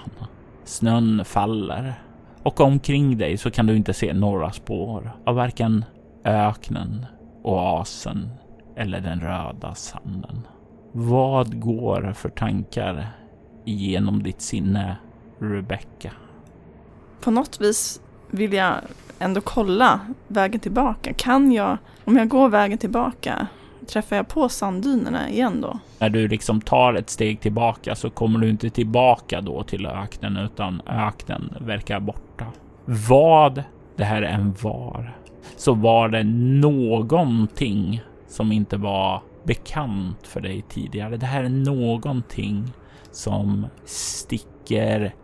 [0.64, 1.94] Snön faller
[2.42, 5.84] och omkring dig så kan du inte se några spår av varken
[6.24, 7.06] öknen,
[7.42, 8.30] oasen
[8.76, 10.42] eller den röda sanden.
[10.92, 13.06] Vad går för tankar
[13.64, 14.96] genom ditt sinne,
[15.38, 16.10] Rebecca?
[17.20, 18.00] På något vis
[18.30, 18.74] vill jag
[19.18, 21.12] ändå kolla vägen tillbaka.
[21.12, 23.46] Kan jag, om jag går vägen tillbaka,
[23.86, 25.78] träffar jag på sanddynerna igen då?
[25.98, 30.36] När du liksom tar ett steg tillbaka så kommer du inte tillbaka då till öknen
[30.36, 32.46] utan öknen verkar borta.
[32.84, 33.62] Vad
[33.96, 35.16] det här än var
[35.56, 36.24] så var det
[36.60, 41.16] någonting som inte var bekant för dig tidigare.
[41.16, 42.72] Det här är någonting
[43.10, 45.14] som sticker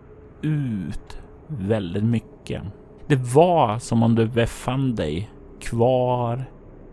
[0.42, 2.62] ut väldigt mycket.
[3.07, 6.44] Det var som om du befann dig kvar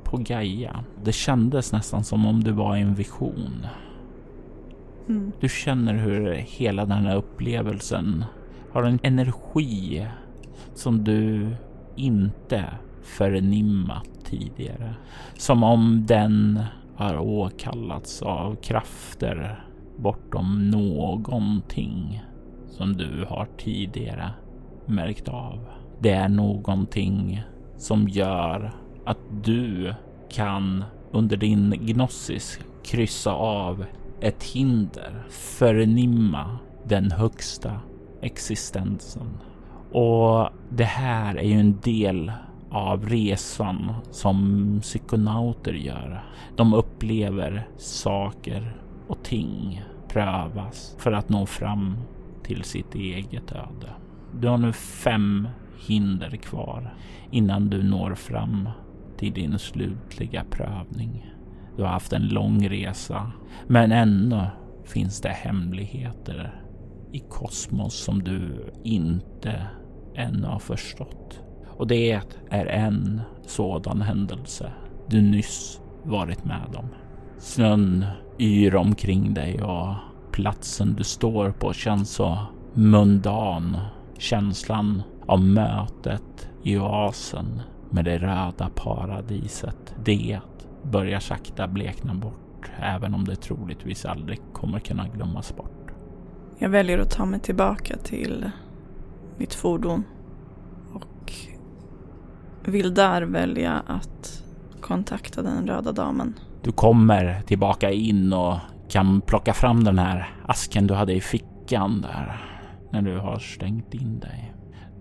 [0.04, 0.84] på Gaia.
[1.04, 3.68] Det kändes nästan som om du var i en vision.
[5.10, 5.32] Mm.
[5.40, 8.26] Du känner hur hela den här upplevelsen
[8.72, 10.08] har en energi
[10.74, 11.48] som du
[11.96, 12.66] inte
[13.04, 14.96] förnimmat tidigare.
[15.38, 16.64] Som om den
[16.96, 19.66] har åkallats av krafter
[19.98, 22.24] bortom någonting
[22.70, 24.30] som du har tidigare
[24.86, 25.60] märkt av.
[26.00, 27.44] Det är någonting
[27.78, 28.72] som gör
[29.06, 29.94] att du
[30.30, 33.86] kan under din gnosis kryssa av
[34.22, 37.80] ett hinder, förnimma den högsta
[38.22, 39.38] existensen.
[39.92, 42.32] Och det här är ju en del
[42.70, 46.24] av resan som psykonauter gör.
[46.56, 51.98] De upplever saker och ting prövas för att nå fram
[52.44, 53.90] till sitt eget öde.
[54.40, 55.48] Du har nu fem
[55.88, 56.94] hinder kvar
[57.32, 58.70] innan du når fram
[59.18, 61.32] till din slutliga prövning.
[61.78, 63.32] Du har haft en lång resa,
[63.68, 64.48] men ännu
[64.84, 66.62] finns det hemligheter
[67.12, 69.68] i kosmos som du inte
[70.16, 71.42] ännu har förstått.
[71.78, 74.72] Och det är en sådan händelse
[75.08, 76.86] du nyss varit med om.
[77.38, 78.06] Snön
[78.40, 79.94] yr omkring dig och
[80.32, 82.38] platsen du står på känns så
[82.74, 83.78] mundan.
[84.18, 89.96] Känslan av mötet i oasen med det röda paradiset.
[90.04, 90.40] Det
[90.84, 95.92] börjar sakta blekna bort, även om det troligtvis aldrig kommer kunna glömmas bort.
[96.58, 98.52] Jag väljer att ta mig tillbaka till
[99.38, 100.04] mitt fordon
[100.94, 101.34] och
[102.72, 104.44] vill där välja att
[104.82, 106.34] kontakta den röda damen.
[106.64, 108.58] Du kommer tillbaka in och
[108.90, 112.42] kan plocka fram den här asken du hade i fickan där
[112.92, 114.54] när du har stängt in dig.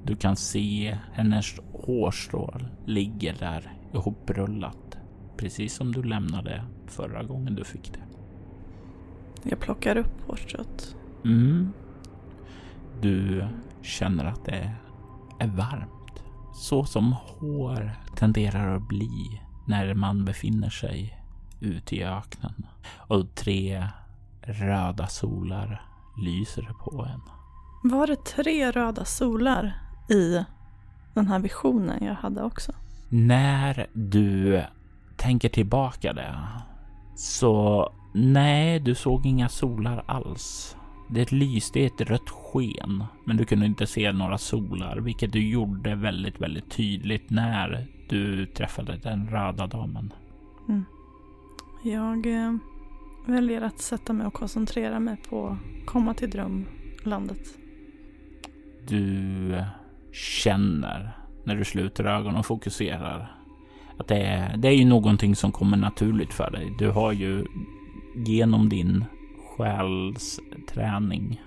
[0.04, 2.54] Du kan se hennes hårstrå
[2.86, 4.98] ligger där ihoprullat.
[5.36, 8.00] Precis som du lämnade förra gången du fick det.
[9.50, 10.96] Jag plockar upp hårstrået.
[11.24, 11.72] Mm.
[13.00, 13.46] Du
[13.82, 14.70] känner att det
[15.38, 15.93] är varmt.
[16.54, 21.20] Så som hår tenderar att bli när man befinner sig
[21.60, 22.66] ute i öknen.
[22.96, 23.88] Och tre
[24.42, 25.82] röda solar
[26.22, 27.20] lyser på en.
[27.90, 29.74] Var det tre röda solar
[30.10, 30.44] i
[31.14, 32.72] den här visionen jag hade också.
[33.08, 34.62] När du
[35.16, 36.34] tänker tillbaka det
[37.16, 40.76] så Nej, du såg inga solar alls.
[41.08, 45.48] Det lyste i ett rött sken, men du kunde inte se några solar, vilket du
[45.48, 50.12] gjorde väldigt, väldigt tydligt när du träffade den röda damen.
[50.68, 50.84] Mm.
[51.84, 52.54] Jag eh,
[53.26, 57.58] väljer att sätta mig och koncentrera mig på att komma till drömlandet.
[58.88, 59.64] Du
[60.12, 63.36] känner när du sluter ögonen och fokuserar
[63.98, 66.74] att det är, det är ju någonting som kommer naturligt för dig.
[66.78, 67.44] Du har ju
[68.26, 69.04] genom din
[69.56, 71.42] själsträning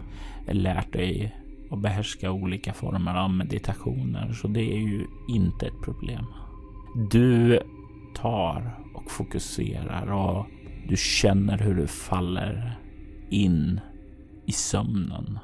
[0.48, 1.36] lärt dig
[1.72, 6.26] att behärska olika former av meditationer, så det är ju inte ett problem.
[7.12, 7.60] Du
[8.16, 10.46] tar och fokuserar och
[10.88, 12.80] du känner hur du faller
[13.30, 13.80] in
[14.46, 15.40] i sömnen.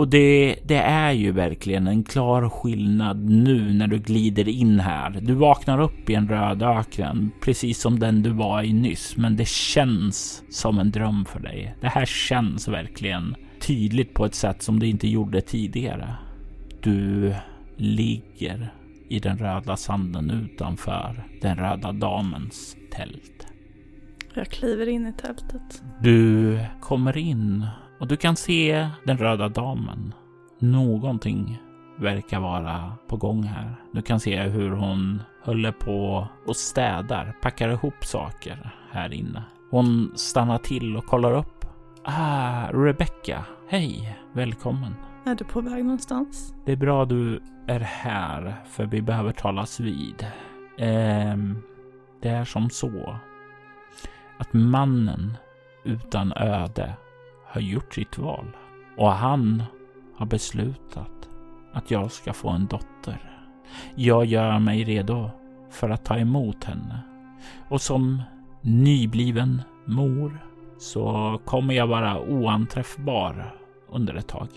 [0.00, 5.10] Och det, det är ju verkligen en klar skillnad nu när du glider in här.
[5.10, 9.36] Du vaknar upp i en röd öken, precis som den du var i nyss, men
[9.36, 11.74] det känns som en dröm för dig.
[11.80, 16.14] Det här känns verkligen tydligt på ett sätt som det inte gjorde tidigare.
[16.82, 17.34] Du
[17.76, 18.72] ligger
[19.08, 23.46] i den röda sanden utanför den röda damens tält.
[24.34, 25.82] Jag kliver in i tältet.
[26.02, 27.66] Du kommer in
[28.00, 30.14] och du kan se den röda damen.
[30.58, 31.62] Någonting
[31.98, 33.74] verkar vara på gång här.
[33.92, 39.42] Du kan se hur hon håller på och städar, packar ihop saker här inne.
[39.70, 41.64] Hon stannar till och kollar upp.
[42.04, 43.44] Ah, Rebecca.
[43.68, 44.94] Hej, välkommen.
[45.24, 46.54] Är du på väg någonstans?
[46.64, 50.26] Det är bra du är här, för vi behöver talas vid.
[50.78, 51.62] Ehm,
[52.22, 53.16] det är som så
[54.38, 55.36] att mannen
[55.84, 56.94] utan öde
[57.50, 58.56] har gjort sitt val
[58.96, 59.62] och han
[60.16, 61.28] har beslutat
[61.72, 63.30] att jag ska få en dotter.
[63.94, 65.30] Jag gör mig redo
[65.70, 67.00] för att ta emot henne
[67.68, 68.22] och som
[68.60, 70.38] nybliven mor
[70.78, 73.54] så kommer jag vara oanträffbar
[73.88, 74.48] under ett tag.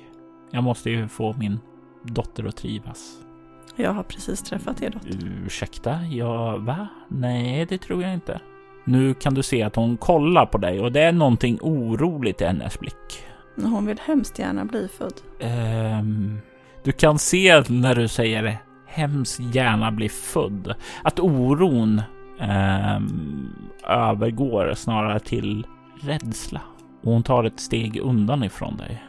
[0.52, 1.60] Jag måste ju få min
[2.04, 3.20] dotter att trivas.
[3.76, 5.44] Jag har precis träffat er dotter.
[5.46, 6.02] Ursäkta?
[6.06, 6.88] Ja, va?
[7.08, 8.42] Nej, det tror jag inte.
[8.86, 12.46] Nu kan du se att hon kollar på dig och det är någonting oroligt i
[12.46, 13.26] hennes blick.
[13.56, 15.14] Hon vill hemskt gärna bli född.
[16.00, 16.40] Um,
[16.84, 18.58] du kan se när du säger
[18.88, 22.02] hemskt gärna bli född, att oron
[22.40, 23.56] um,
[23.88, 25.68] övergår snarare till
[26.02, 26.62] rädsla.
[27.04, 29.04] Och hon tar ett steg undan ifrån dig.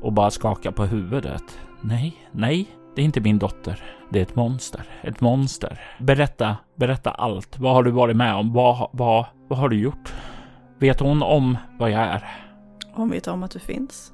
[0.00, 1.58] Och bara skakar på huvudet.
[1.80, 3.84] Nej, nej, det är inte min dotter.
[4.10, 4.84] Det är ett monster.
[5.02, 5.80] Ett monster.
[5.98, 7.58] Berätta, berätta allt.
[7.58, 8.52] Vad har du varit med om?
[8.52, 10.14] Vad, vad, vad har du gjort?
[10.78, 12.48] Vet hon om vad jag är?
[12.92, 14.12] Hon vet om att du finns.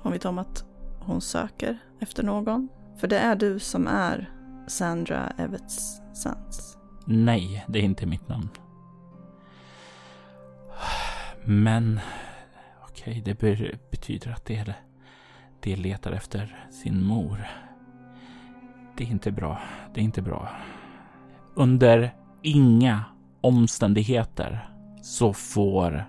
[0.00, 0.64] Hon vet om att
[1.00, 2.68] hon söker efter någon.
[3.00, 4.30] För det är du som är
[4.66, 6.78] Sandra Evets Sands.
[7.06, 8.48] Nej, det är inte mitt namn.
[11.44, 12.00] Men
[12.82, 14.74] okej, okay, det betyder att det är det.
[15.60, 17.46] Det letar efter sin mor.
[18.96, 19.58] Det är inte bra.
[19.94, 20.48] Det är inte bra.
[21.54, 23.04] Under inga
[23.40, 24.68] omständigheter
[25.02, 26.04] så får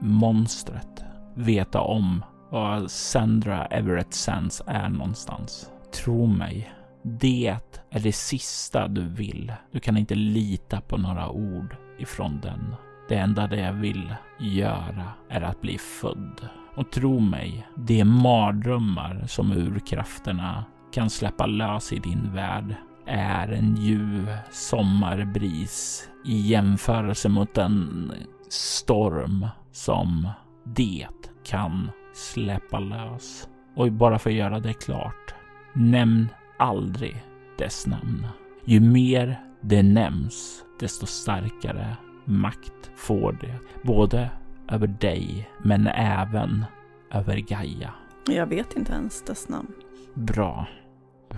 [0.00, 1.04] monstret
[1.34, 5.70] veta om var Sandra Everett Sands är någonstans.
[6.04, 7.56] Tro mig, det
[7.90, 9.52] är det sista du vill.
[9.72, 12.74] Du kan inte lita på några ord ifrån den.
[13.08, 16.48] Det enda det jag vill göra är att bli född.
[16.74, 22.74] Och tro mig, det är mardrömmar som urkrafterna kan släppa lös i din värld
[23.06, 28.12] är en ljuv sommarbris i jämförelse mot den
[28.48, 30.28] storm som
[30.64, 31.06] det
[31.44, 33.48] kan släppa lös.
[33.76, 35.34] Och bara för att göra det klart,
[35.72, 36.28] nämn
[36.58, 37.24] aldrig
[37.58, 38.26] dess namn.
[38.64, 43.58] Ju mer det nämns, desto starkare makt får det.
[43.82, 44.30] Både
[44.68, 46.64] över dig, men även
[47.10, 47.94] över Gaia.
[48.26, 49.72] Jag vet inte ens dess namn.
[50.14, 50.66] Bra.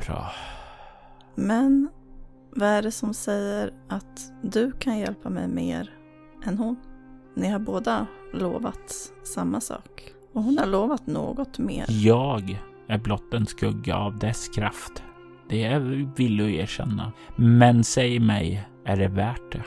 [0.07, 0.30] Bra.
[1.34, 1.88] Men
[2.51, 5.90] vad är det som säger att du kan hjälpa mig mer
[6.45, 6.76] än hon?
[7.34, 10.12] Ni har båda lovat samma sak.
[10.32, 11.86] Och hon har lovat något mer.
[11.88, 15.03] Jag är blott en skugga av dess kraft.
[15.49, 15.78] Det
[16.16, 17.12] vill du erkänna.
[17.36, 19.64] Men säg mig, är det värt det?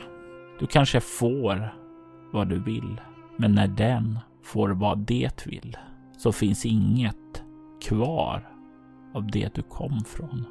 [0.58, 1.74] Du kanske får
[2.32, 3.00] vad du vill.
[3.36, 5.76] Men när den får vad det vill
[6.18, 7.44] så finns inget
[7.82, 8.55] kvar
[9.16, 10.44] av det du kom från.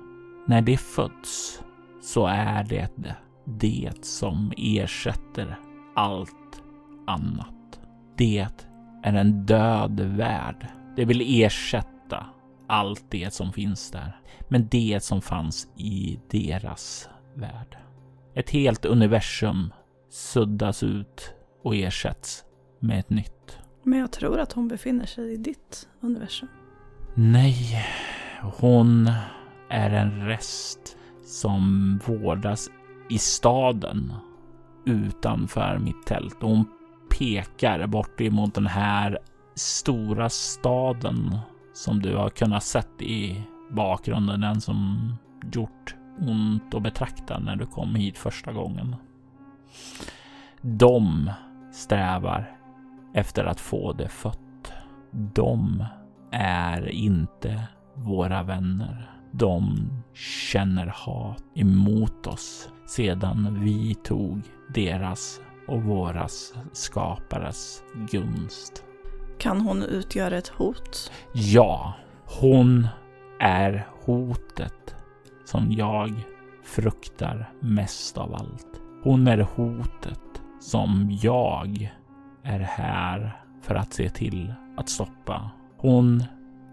[0.47, 1.63] När det föds
[2.01, 5.59] så är det det som ersätter
[5.95, 6.63] allt
[7.07, 7.80] annat.
[8.18, 8.47] Det
[9.03, 10.68] är en död värld.
[10.95, 12.26] Det vill ersätta
[12.68, 14.20] allt det som finns där.
[14.49, 17.78] Men det som fanns i deras värld.
[18.36, 19.74] Ett helt universum
[20.09, 22.43] suddas ut och ersätts
[22.80, 23.59] med ett nytt.
[23.84, 26.49] Men jag tror att hon befinner sig i ditt universum.
[27.16, 27.86] Nej,
[28.42, 29.12] hon
[29.70, 32.70] är en rest som vårdas
[33.10, 34.14] i staden
[34.86, 36.44] utanför mitt tält.
[36.44, 36.66] Och hon
[37.10, 39.20] pekar bort emot den här
[39.56, 41.38] stora staden
[41.74, 44.42] som du har kunnat sett i bakgrunden.
[44.42, 45.14] Den som
[45.54, 48.96] gjort ont att betrakta när du kom hit första gången.
[50.62, 51.32] De
[51.74, 52.58] strävar
[53.14, 54.74] efter att få det fött.
[55.12, 55.86] De
[56.32, 59.12] är inte våra vänner.
[59.32, 64.41] De känner hat emot oss sedan vi tog
[64.74, 68.84] deras och våras skapares gunst.
[69.38, 71.12] Kan hon utgöra ett hot?
[71.34, 71.93] Ja,
[72.41, 72.88] hon
[73.39, 74.96] är hotet
[75.46, 76.14] som jag
[76.64, 78.82] fruktar mest av allt.
[79.04, 81.93] Hon är hotet som jag
[82.43, 85.52] är här för att se till att stoppa.
[85.78, 86.24] Hon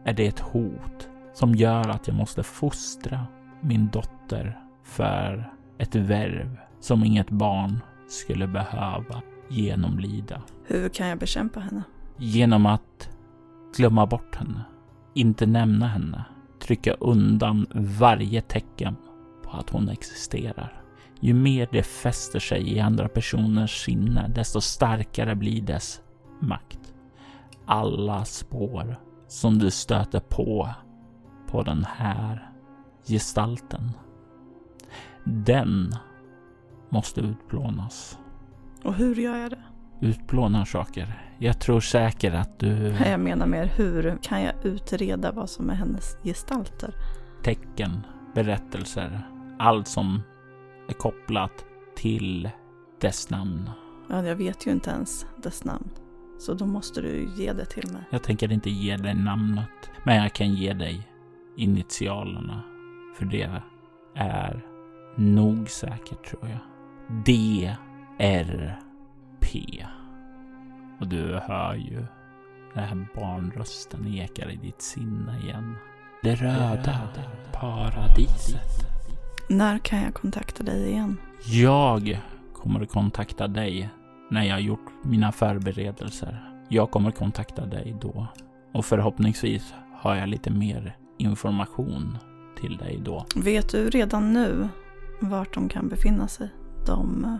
[0.04, 3.26] är det hot som gör att jag måste fostra
[3.60, 10.42] min dotter för ett värv som inget barn skulle behöva genomlida.
[10.66, 11.82] Hur kan jag bekämpa henne?
[12.18, 13.08] Genom att
[13.76, 14.64] glömma bort henne,
[15.14, 16.24] inte nämna henne,
[16.60, 18.96] trycka undan varje tecken
[19.44, 20.82] på att hon existerar.
[21.20, 26.00] Ju mer det fäster sig i andra personers sinne, desto starkare blir dess
[26.40, 26.94] makt.
[27.66, 28.96] Alla spår
[29.28, 30.68] som du stöter på
[31.52, 32.50] på den här
[33.06, 33.90] gestalten.
[35.24, 35.94] Den
[36.88, 38.18] måste utplånas.
[38.84, 39.62] Och hur gör jag det?
[40.00, 41.34] Utplånar saker.
[41.38, 42.94] Jag tror säkert att du...
[43.06, 46.94] Jag menar mer hur kan jag utreda vad som är hennes gestalter?
[47.42, 49.28] Tecken, berättelser,
[49.58, 50.22] allt som
[50.88, 51.64] är kopplat
[51.96, 52.50] till
[53.00, 53.70] dess namn.
[54.08, 55.88] Ja, jag vet ju inte ens dess namn.
[56.38, 58.02] Så då måste du ge det till mig.
[58.10, 61.11] Jag tänker inte ge dig namnet, men jag kan ge dig
[61.56, 62.62] initialerna.
[63.14, 63.50] För det
[64.14, 64.66] är
[65.16, 66.58] nog säkert tror jag.
[67.24, 68.78] D-R-P.
[71.00, 72.06] Och du hör ju
[72.74, 75.76] den här barnrösten ekar i ditt sinne igen.
[76.22, 77.08] Det röda
[77.52, 78.86] paradiset.
[79.48, 81.16] När kan jag kontakta dig igen?
[81.46, 82.20] Jag
[82.52, 83.90] kommer att kontakta dig
[84.30, 86.48] när jag gjort mina förberedelser.
[86.68, 88.26] Jag kommer kontakta dig då.
[88.74, 92.18] Och förhoppningsvis har jag lite mer information
[92.60, 93.26] till dig då.
[93.36, 94.68] Vet du redan nu
[95.20, 96.50] vart de kan befinna sig?
[96.86, 97.36] De eh,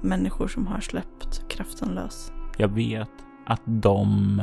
[0.00, 2.32] människor som har släppt kraften lös.
[2.56, 3.10] Jag vet
[3.46, 4.42] att de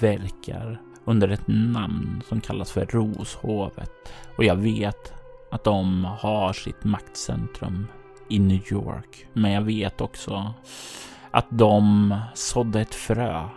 [0.00, 3.92] verkar under ett namn som kallas för Roshovet.
[4.36, 5.12] Och jag vet
[5.50, 7.86] att de har sitt maktcentrum
[8.28, 9.26] i New York.
[9.32, 10.54] Men jag vet också
[11.30, 13.48] att de sådde ett frö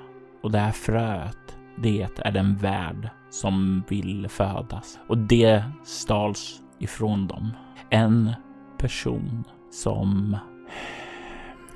[0.44, 7.28] och det här fröet, det är den värld som vill födas och det stals ifrån
[7.28, 7.52] dem.
[7.90, 8.34] En
[8.78, 10.38] person som...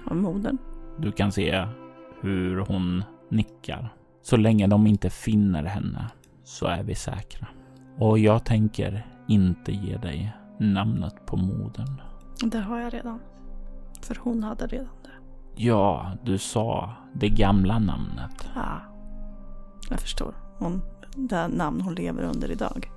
[0.05, 0.57] Av modern?
[0.97, 1.67] Du kan se
[2.21, 3.93] hur hon nickar.
[4.21, 6.09] Så länge de inte finner henne
[6.43, 7.47] så är vi säkra.
[7.97, 12.01] Och jag tänker inte ge dig namnet på modern.
[12.43, 13.19] Det har jag redan.
[14.01, 15.09] För hon hade redan det.
[15.55, 18.49] Ja, du sa det gamla namnet.
[18.55, 18.81] Ja,
[19.89, 20.35] jag förstår.
[20.57, 20.81] Hon,
[21.15, 22.91] det namn hon lever under idag.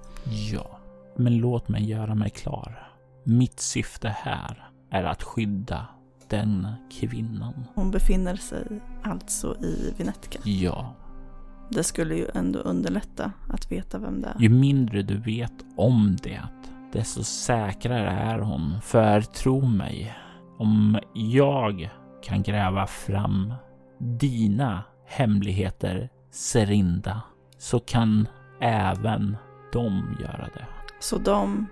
[0.52, 0.78] Ja,
[1.16, 2.92] men låt mig göra mig klar.
[3.24, 5.86] Mitt syfte här är att skydda
[6.28, 6.68] den
[7.00, 7.64] kvinnan.
[7.74, 10.38] Hon befinner sig alltså i Vinetka.
[10.44, 10.94] Ja.
[11.70, 14.40] Det skulle ju ändå underlätta att veta vem det är.
[14.40, 16.42] Ju mindre du vet om det,
[16.92, 18.80] desto säkrare är hon.
[18.82, 20.16] För tro mig,
[20.58, 21.90] om jag
[22.22, 23.54] kan gräva fram
[23.98, 27.22] dina hemligheter, Serinda,
[27.58, 28.28] så kan
[28.60, 29.36] även
[29.72, 30.66] de göra det.
[31.00, 31.66] Så de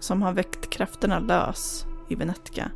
[0.00, 2.70] som har väckt krafterna lös i Venetka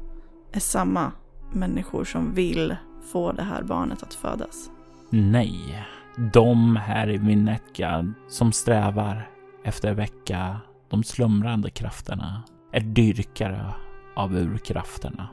[0.53, 1.13] är samma
[1.53, 2.77] människor som vill
[3.13, 4.71] få det här barnet att födas?
[5.11, 5.87] Nej,
[6.33, 9.29] de här i Venetka som strävar
[9.65, 10.61] efter att väcka
[10.91, 12.43] de slumrande krafterna
[12.73, 13.75] är dyrkare
[14.17, 15.29] av urkrafterna.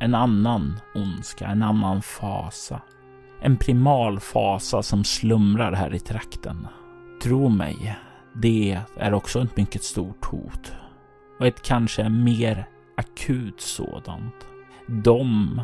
[0.00, 2.82] En annan ondska, en annan fasa.
[3.40, 6.66] En primal fasa som slumrar här i trakten.
[7.22, 7.96] Tro mig,
[8.34, 10.72] det är också ett mycket stort hot.
[11.40, 12.66] Och ett kanske mer
[12.96, 14.34] akut sådant.
[14.86, 15.60] De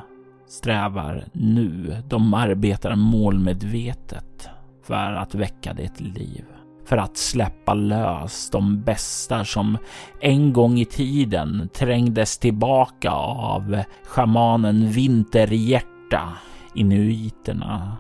[0.49, 4.49] strävar nu, de arbetar målmedvetet
[4.83, 6.45] för att väcka det till liv.
[6.87, 9.79] För att släppa lös de bästa som
[10.21, 16.33] en gång i tiden trängdes tillbaka av schamanen Vinterhjärta
[16.75, 17.97] Inuiterna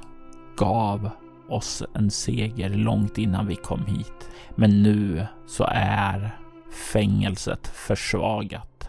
[0.57, 1.11] gav
[1.49, 4.31] oss en seger långt innan vi kom hit.
[4.55, 6.39] Men nu så är
[6.93, 8.89] fängelset försvagat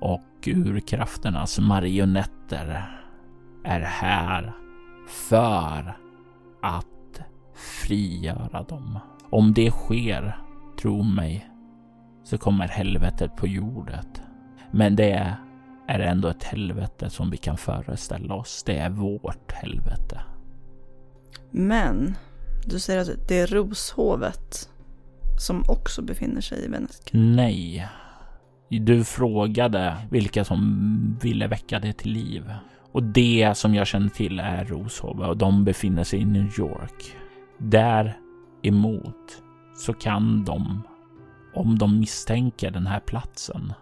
[0.00, 2.96] och urkrafternas marionetter
[3.64, 4.52] är här
[5.08, 5.96] för
[6.62, 7.20] att
[7.54, 8.98] frigöra dem.
[9.30, 10.36] Om det sker,
[10.80, 11.50] tro mig,
[12.24, 14.22] så kommer helvetet på jordet.
[14.70, 15.36] Men det
[15.90, 18.62] är ändå ett helvete som vi kan föreställa oss.
[18.66, 20.20] Det är vårt helvete.
[21.50, 22.14] Men
[22.66, 24.68] du säger att det är Roshovet
[25.40, 27.10] som också befinner sig i Venesk?
[27.12, 27.88] Nej.
[28.68, 32.54] Du frågade vilka som ville väcka det till liv.
[32.92, 37.16] Och det som jag känner till är Roshov och de befinner sig i New York.
[37.58, 39.42] Däremot
[39.76, 40.82] så kan de,
[41.54, 43.72] om de misstänker den här platsen,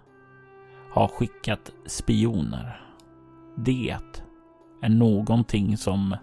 [0.99, 2.81] ha skickat spioner.
[3.57, 3.97] Det
[4.83, 6.17] är någonting som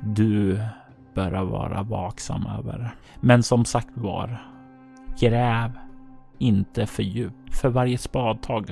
[0.00, 0.60] du
[1.14, 2.94] bör vara vaksam över.
[3.20, 4.42] Men som sagt var,
[5.20, 5.78] gräv
[6.38, 7.54] inte för djupt.
[7.60, 8.70] För varje spadtag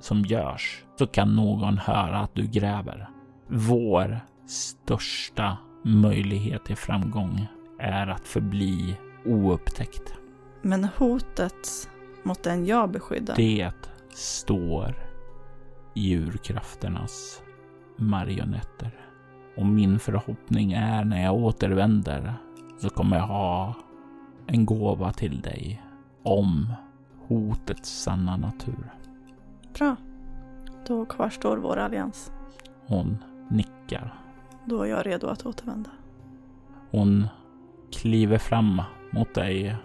[0.00, 3.08] som görs så kan någon höra att du gräver.
[3.48, 7.46] Vår största möjlighet till framgång
[7.78, 10.14] är att förbli oupptäckt.
[10.62, 11.90] Men hotet
[12.22, 13.36] mot den jag beskyddar?
[13.36, 13.72] Det
[14.14, 14.94] står
[15.94, 17.42] i urkrafternas
[17.96, 18.90] marionetter.
[19.56, 22.34] Och min förhoppning är när jag återvänder
[22.78, 23.74] så kommer jag ha
[24.46, 25.82] en gåva till dig
[26.22, 26.72] om
[27.28, 28.92] hotets sanna natur.
[29.78, 29.96] Bra.
[30.86, 32.32] Då kvarstår vår allians.
[32.86, 34.14] Hon nickar.
[34.64, 35.90] Då är jag redo att återvända.
[36.90, 37.28] Hon
[37.92, 39.76] kliver fram mot dig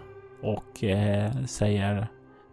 [0.42, 2.08] och eh, säger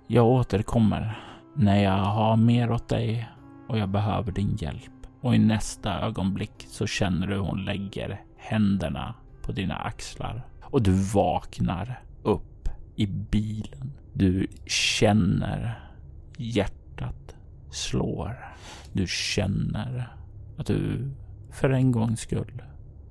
[0.08, 3.30] Jag återkommer när jag har mer åt dig
[3.68, 4.92] och jag behöver din hjälp.
[5.22, 10.82] Och i nästa ögonblick så känner du hur hon lägger händerna på dina axlar och
[10.82, 13.94] du vaknar upp i bilen.
[14.14, 15.90] Du känner
[16.38, 17.36] hjärtat
[17.72, 18.46] slår.
[18.94, 20.16] Du känner
[20.58, 21.12] att du
[21.52, 22.62] för en gångs skull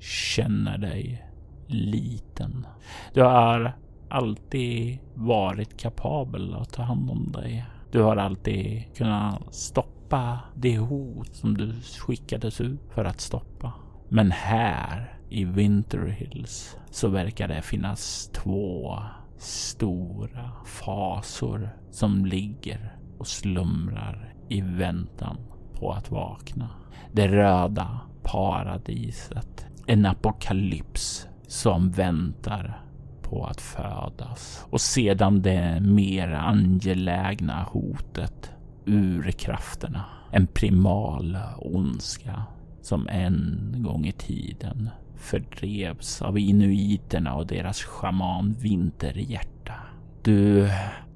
[0.00, 1.26] känner dig
[1.66, 2.66] liten.
[3.14, 3.76] Du har
[4.08, 7.66] alltid varit kapabel att ta hand om dig.
[7.90, 13.72] Du har alltid kunnat stoppa det hot som du skickades ut för att stoppa.
[14.08, 18.98] Men här i Winter Hills så verkar det finnas två
[19.38, 25.36] stora fasor som ligger och slumrar i väntan
[25.74, 26.68] på att vakna.
[27.12, 29.66] Det röda paradiset.
[29.86, 32.84] En apokalyps som väntar
[33.30, 34.66] på att födas.
[34.70, 38.50] Och sedan det mer angelägna hotet
[38.84, 40.04] urkrafterna.
[40.30, 42.42] En primal ondska
[42.82, 49.74] som en gång i tiden fördrevs av inuiterna och deras schaman Vinterhjärta.
[50.22, 50.68] Du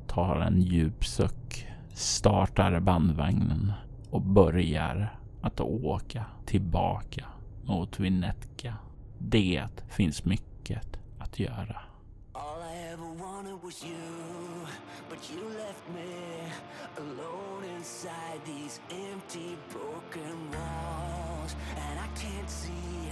[0.07, 3.73] tar en djup suck, startar bandvagnen
[4.11, 7.25] och börjar att åka tillbaka
[7.65, 8.75] mot Vinetka.
[9.19, 11.84] Det finns mycket att göra.
[13.65, 13.95] Was you,
[15.09, 16.03] but you left me
[16.99, 21.57] alone inside these empty broken walls.
[21.77, 23.09] And I can't see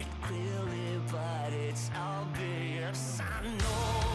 [0.00, 3.20] it clearly, but it's obvious.
[3.20, 4.09] I know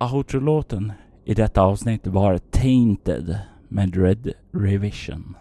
[0.00, 0.92] Outro-låten
[1.24, 3.38] i detta avsnitt var Tainted
[3.68, 5.36] med Red Revision.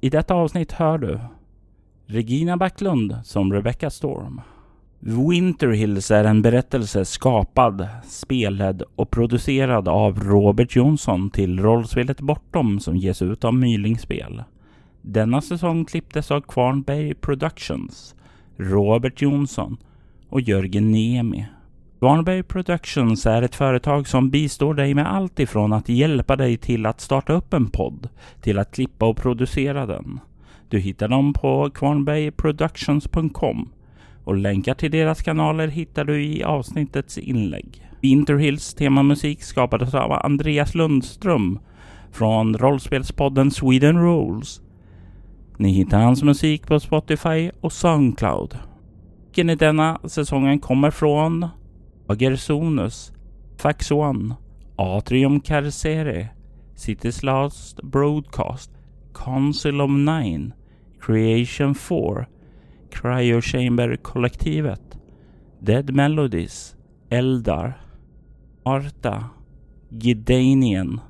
[0.00, 1.20] I detta avsnitt hör du
[2.06, 4.40] Regina Backlund som Rebecca Storm.
[5.00, 12.80] Winter Hills är en berättelse skapad, spelad och producerad av Robert Jonsson till rollspelet Bortom
[12.80, 14.42] som ges ut av Mylingspel.
[15.02, 18.14] Denna säsong klipptes av Kvarnberg Productions,
[18.56, 19.76] Robert Jonsson
[20.28, 21.46] och Jörgen Niemi.
[22.00, 26.86] Kvarnberg Productions är ett företag som bistår dig med allt ifrån att hjälpa dig till
[26.86, 28.08] att starta upp en podd
[28.40, 30.20] till att klippa och producera den.
[30.68, 33.68] Du hittar dem på kvarnbergproductions.com
[34.24, 37.88] och länkar till deras kanaler hittar du i avsnittets inlägg.
[38.00, 41.58] Winterhills temamusik skapades av Andreas Lundström
[42.12, 44.60] från rollspelspodden Sweden Rules.
[45.56, 48.58] Ni hittar hans musik på Spotify och Soundcloud.
[49.30, 51.48] Musiken i denna säsongen kommer från
[52.10, 53.12] Agersonus,
[53.56, 54.36] Fax One,
[54.76, 56.32] Atrium Carcere,
[56.74, 58.68] City's Last Broadcast,
[59.14, 60.52] Council of Nine,
[60.98, 62.26] Creation 4,
[62.90, 64.98] Cryo Chamber-kollektivet,
[65.62, 66.74] Dead Melodies,
[67.12, 67.76] Eldar,
[68.66, 69.30] Arta,
[69.96, 71.00] Gidanien,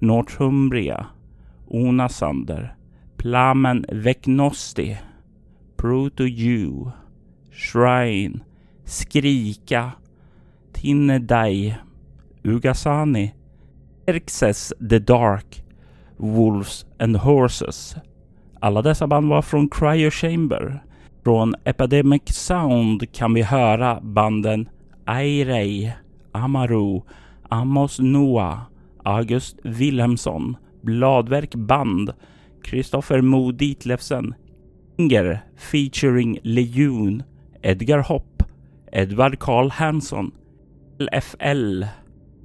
[0.00, 1.10] Northumbria,
[1.68, 2.76] Onasander,
[3.18, 4.96] Plamen Vecnosti,
[5.76, 6.92] Proto-Jew,
[7.50, 8.44] Shrine,
[8.86, 9.96] Skrika,
[10.84, 11.74] Hinedai,
[12.44, 13.32] Ugasani,
[14.06, 15.62] Erxes the Dark,
[16.18, 17.96] Wolves and Horses.
[18.60, 20.84] Alla dessa band var från Cryo Chamber.
[21.24, 24.68] Från Epidemic Sound kan vi höra banden
[25.04, 25.92] Airei,
[26.32, 27.00] Amaru,
[27.48, 28.58] Amos Noah,
[29.04, 32.12] August Wilhelmsson, Bladverk Band,
[32.62, 34.34] Kristoffer Mo Ditlevsen,
[34.96, 37.22] Inger featuring Lejon,
[37.62, 38.42] Edgar Hopp,
[38.92, 40.32] Edvard Karl Hansson,
[41.00, 41.88] LFL,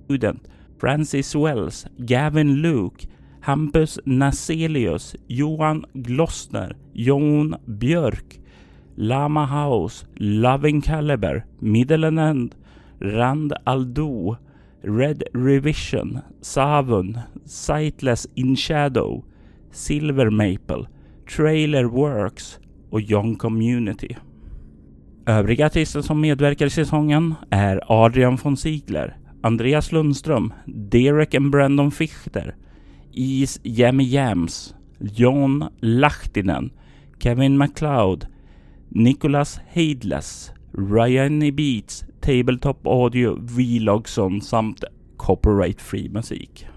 [0.06, 0.47] Student,
[0.78, 3.06] Francis Wells, Gavin Luke,
[3.41, 8.39] Hampus Naselius, Johan Glossner, Jon Björk,
[8.97, 12.56] Lama House, Loving Caliber, Middle and End,
[13.02, 14.38] Rand Aldo,
[14.84, 19.24] Red Revision, Savun, Sightless in Shadow,
[19.72, 20.88] Silver Maple,
[21.26, 24.18] Trailer Works och Young Community.
[25.30, 31.91] Övriga artister som medverkar i säsongen är Adrian von Ziegler, Andreas Lundström, Derek and Brandon
[31.91, 32.55] Fichter,
[33.13, 36.71] Is Jammy Jams, John Lahtinen,
[37.19, 38.27] Kevin MacLeod,
[38.89, 41.51] Nicholas Heidless, Ryan e.
[41.51, 44.84] Beats, Tabletop Audio, Vlogson samt
[45.17, 46.67] Copyright Free musik.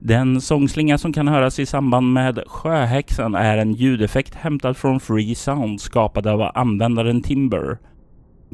[0.00, 5.34] Den sångslinga som kan höras i samband med Sjöhäxan är en ljudeffekt hämtad från Free
[5.34, 7.78] Sound skapad av användaren Timber.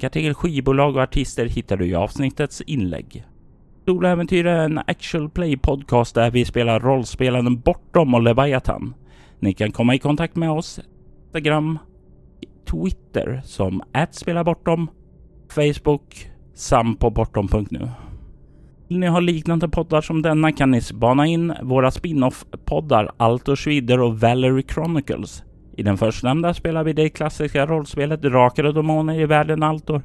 [0.01, 3.25] Kartegel skivbolag och artister hittar du i avsnittets inlägg.
[3.87, 8.95] Soläventyr är en actual play podcast där vi spelar rollspelen Bortom och Leviathan.
[9.39, 10.81] Ni kan komma i kontakt med oss
[11.25, 11.79] Instagram,
[12.71, 14.91] Twitter som @spelabortom,
[15.49, 17.89] Facebook samt på bortom.nu.
[18.89, 24.01] Vill ni ha liknande poddar som denna kan ni spana in våra spin-off-poddar Altor Schwider
[24.01, 25.43] och Valerie Chronicles.
[25.77, 30.03] I den förstnämnda spelar vi det klassiska rollspelet Drakar och Demoner i världen Altor,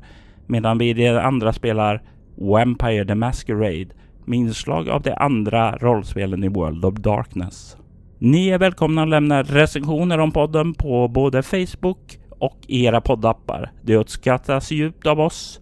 [0.48, 2.02] medan vi i det andra spelar
[2.36, 3.88] Vampire the Masquerade
[4.26, 7.78] med inslag av de andra rollspelen i World of Darkness.
[8.20, 13.72] Ni är välkomna att lämna recensioner om podden på både Facebook och era poddappar.
[13.82, 15.62] Det uppskattas djupt av oss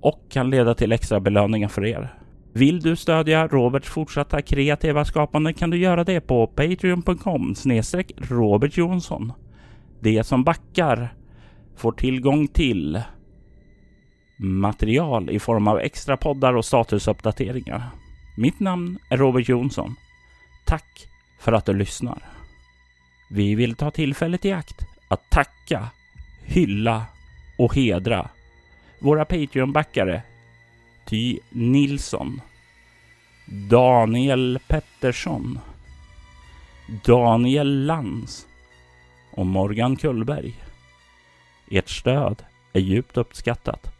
[0.00, 2.14] och kan leda till extra belöningar för er.
[2.56, 8.76] Vill du stödja Roberts fortsatta kreativa skapande kan du göra det på patreon.com snedstreck Robert
[8.76, 9.32] Jonsson.
[10.00, 11.14] De som backar
[11.76, 13.02] får tillgång till
[14.38, 17.90] material i form av extra poddar och statusuppdateringar.
[18.36, 19.94] Mitt namn är Robert Jonsson.
[20.66, 21.08] Tack
[21.40, 22.18] för att du lyssnar.
[23.30, 25.88] Vi vill ta tillfället i akt att tacka,
[26.44, 27.02] hylla
[27.58, 28.28] och hedra
[29.00, 30.22] våra Patreon-backare
[31.04, 32.40] Ty Nilsson,
[33.46, 35.58] Daniel Pettersson,
[37.04, 38.46] Daniel Lands
[39.30, 40.54] och Morgan Kullberg.
[41.70, 43.93] Ert stöd är djupt uppskattat.